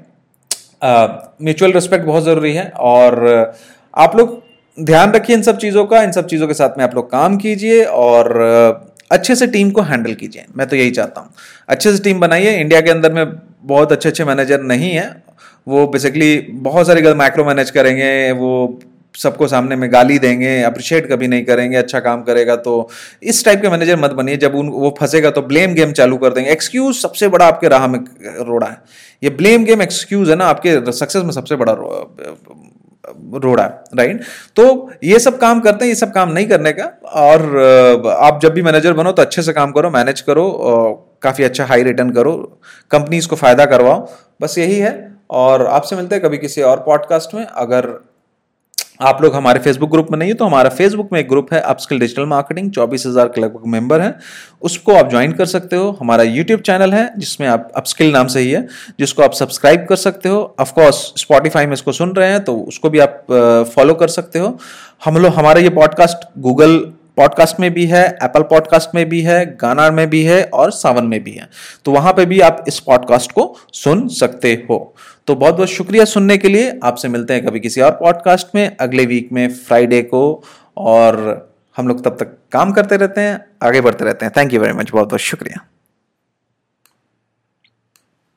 म्यूचुअल 0.84 1.72
रिस्पेक्ट 1.72 2.06
बहुत 2.06 2.24
ज़रूरी 2.24 2.54
है 2.54 2.70
और 2.70 3.54
आप 3.94 4.16
लोग 4.16 4.42
ध्यान 4.78 5.12
रखिए 5.12 5.36
इन 5.36 5.42
सब 5.42 5.58
चीज़ों 5.58 5.86
का, 5.86 6.02
इन 6.04 6.12
सब 6.12 6.28
चीज़ों 6.28 6.48
के 6.48 6.54
साथ 6.54 6.78
में 6.78 6.84
आप 6.86 6.96
लोग 6.96 7.12
काम 7.12 7.38
कीजिए 7.38 7.84
और 7.84 8.87
अच्छे 9.12 9.36
से 9.36 9.48
टीम 9.48 9.72
को 9.72 9.82
हैंडल 9.82 10.14
कीजिए। 10.14 10.46
मैं 10.58 10.68
तो 10.68 10.76
यही 10.76 10.92
चाहता 10.92 11.22
हूँ। 11.22 11.30
अच्छे 11.70 11.96
से 11.96 12.04
टीम 12.04 12.20
बनाइए। 12.20 12.58
इंडिया 12.58 12.82
के 12.82 12.92
अंदर 12.92 13.14
में 13.14 13.26
बहुत 13.64 13.92
अच्छे 13.92 14.10
अच्छे 14.10 14.26
मैनेजर 14.26 14.62
नहीं 14.64 14.92
है। 14.92 15.08
वो 15.68 15.88
बेसिकली 15.88 16.38
बहुत 16.62 16.88
सारी 16.88 17.02
गलत 17.02 17.18
माइक्रो 17.18 17.46
मैनेज 17.46 17.70
करेंगे, 17.70 18.32
वो 18.32 18.80
सबको 19.16 19.48
सामने 19.48 19.76
में 19.76 19.92
गाली 19.94 20.18
देंगे 20.20 20.62
अप्रिशिएट 20.64 21.10
कभी 21.10 21.28
नहीं 21.28 21.44
करेंगे 21.46 21.78
अच्छा 21.78 22.00
काम 22.00 22.22
करेगा 22.24 22.56
तो 22.58 22.90
इस 23.24 23.44
टाइप 23.46 23.62
के 23.62 23.70
मैनेजर 23.70 23.98
मत 24.00 24.12
बनिए। 24.12 24.38
जब 24.38 24.56
उन, 24.56 24.68
वो 24.70 24.96
फंसेगा 25.00 25.30
तो 25.32 25.42
ब्लेम 25.44 25.74
गेम 25.74 25.92
चालू 25.92 26.18
कर 26.18 26.34
देंगे। 26.34 26.52
एक्सक्यूज 26.52 26.96
सबसे 26.96 27.28
बड़ा 27.28 27.48
आपके 27.48 27.68
राह 27.68 27.88
में 27.88 28.00
रोड़ा 28.20 28.68
है। 28.68 28.78
ये 29.24 29.30
ब्लेम 29.32 29.66
गेम 29.66 29.82
एक्सक्यूज 29.82 30.30
है 30.30 30.36
ना, 30.36 30.46
आपके 30.46 30.92
सक्सेस 30.92 31.24
में 31.24 31.32
सबसे 31.32 31.56
बड़ा 31.56 31.74
रोड़ा 33.36 33.64
राइट 33.96 34.22
तो 34.56 34.92
ये 35.04 35.20
सब 35.20 35.38
काम 35.40 35.60
करते 35.60 35.86
हैं, 35.86 35.90
ये 35.90 35.96
सब 35.96 36.12
काम 36.14 36.32
नहीं 36.32 36.48
करने 36.48 36.72
का। 36.72 36.86
और 37.06 38.16
आप 38.20 38.40
जब 38.42 38.54
भी 38.54 38.62
मैनेजर 38.62 38.94
बनो 38.94 39.12
तो 39.12 39.22
अच्छे 39.22 39.42
से 39.42 39.54
काम 39.54 39.72
करो, 39.72 39.90
मैनेज 39.90 40.22
करो 40.22 40.50
काफ़ी 41.24 41.44
अच्छा 41.44 41.66
हाई 41.66 41.84
रिटर्न 41.84 42.10
करो, 42.10 42.34
कंपनीज़ 42.92 43.28
को 43.28 43.36
फ़ायदा 43.36 43.66
करवाओ, 43.66 44.08
बस 44.42 44.58
यही 44.58 44.80
है। 44.80 44.96
और 45.30 45.66
आपसे 45.68 45.96
मिलते 45.96 46.16
हैं 46.16 46.24
कभी 46.24 46.38
किसी 46.38 46.62
और 46.62 46.80
पॉडकास्ट 46.80 47.34
में। 47.36 47.46
अगर 47.46 47.88
आप 49.00 49.22
लोग 49.22 49.36
हमारे 49.36 49.60
फेसबुक 49.60 49.90
ग्रुप 49.92 50.08
में 50.12 50.18
नहीं 50.20 50.30
है 50.30 50.36
तो 50.36 50.46
हमारा 50.46 50.70
फेसबुक 50.70 51.10
में 51.14 51.20
एक 51.20 51.28
ग्रुप 51.30 51.54
है 51.54 51.60
अपस्किल 51.62 52.00
डिजिटल 52.00 52.26
मार्केटिंग 52.26 52.72
चौबीस 52.72 53.06
हज़ार 53.08 53.28
के 53.28 53.42
लगभग 53.42 53.68
मेंबर 53.68 54.02
हैं। 54.02 54.14
उसको 54.62 54.94
आप 54.94 55.10
ज्वाइन 55.10 55.32
कर 55.32 55.46
सकते 55.46 55.76
हो। 55.76 55.90
हमारा 56.00 56.24
यूट्यूब 56.24 56.60
चैनल 56.62 56.94
है, 56.94 57.12
जिसमें 57.18 57.48
आप 57.48 57.72
अपस्किल 57.76 58.12
नाम 58.12 58.28
से 58.28 58.40
ही 58.40 58.52
है, 58.52 58.66
जिसको 59.00 59.24
आप 59.24 59.34
सब्सक्राइब 59.34 59.86
कर 59.90 59.96
सकते 59.98 60.30
हो। 60.30 60.56
ऑफकोर्स 60.60 60.96
स्पॉटिफाई 61.18 61.66
में 61.66 61.74
इसको 61.74 61.92
सुन 61.94 62.14
रहे 62.14 62.30
हैं 62.30 62.44
तो 62.44 62.56
उसको 62.58 62.90
भी 62.90 63.00
आप 63.00 63.26
फॉलो 63.76 63.94
कर 63.94 64.08
सकते 64.10 64.40
हो। 64.40 64.58
हम 65.06 65.18
लोग, 65.18 65.34
हमारा 65.34 65.62
ये 65.62 65.70
पॉडकास्ट 65.72 66.28
गूगल 66.40 66.80
पॉडकास्ट 67.18 67.60
में 67.60 67.74
भी 67.74 67.86
है 67.86 68.18
एप्पल 68.24 68.42
पॉडकास्ट 68.42 68.96
में 68.96 69.10
भी 69.10 69.22
है 69.22 69.46
गाना 69.46 69.92
में 69.92 70.10
भी 70.10 70.24
है 70.24 70.44
और 70.44 70.72
सावन 70.72 71.06
में 71.06 71.24
भी 71.24 71.32
है। 71.32 71.50
तो 71.86 71.92
वहाँ 71.92 72.14
पे 72.14 72.26
भी 72.26 72.40
आप 72.40 72.64
इस 72.68 72.80
पॉडकास्ट 72.80 73.32
को 73.32 73.58
सुन 73.74 74.08
सकते 74.08 74.68
हो। 74.70 74.96
तो 75.28 75.36
बहुत 75.36 75.56
बहुत 75.56 75.70
शुक्रिया 75.70 76.06
सुनने 76.06 76.38
के 76.38 76.50
लिए। 76.50 76.80
आपसे 76.84 77.08
मिलते 77.08 77.34
हैं 77.34 77.46
कभी 77.46 77.60
किसी 77.60 77.82
और 77.82 77.92
पॉडकास्ट 77.92 78.48
में। 78.56 78.78
अगले 78.80 79.06
वीक 79.06 79.30
में 79.32 79.50
फ्राइडे 79.54 80.02
को 80.02 80.44
और 80.78 81.52
हम 81.78 81.88
लोग 81.88 82.04
तब 82.04 82.18
तक 82.20 82.38
काम 82.52 82.72
करते 82.72 82.98
रहते 82.98 83.22
हैं, 83.22 83.46
आगे 83.64 83.82
बढ़ते 83.82 84.06
रहते 84.06 84.26
हैं। 84.26 84.32
थैंक 84.38 84.54
यू 84.54 84.60
वेरी 84.60 84.74
मच 84.74 84.92
बहुत 84.92 85.08
बहुत 85.08 85.20
शुक्रिया। 85.20 85.66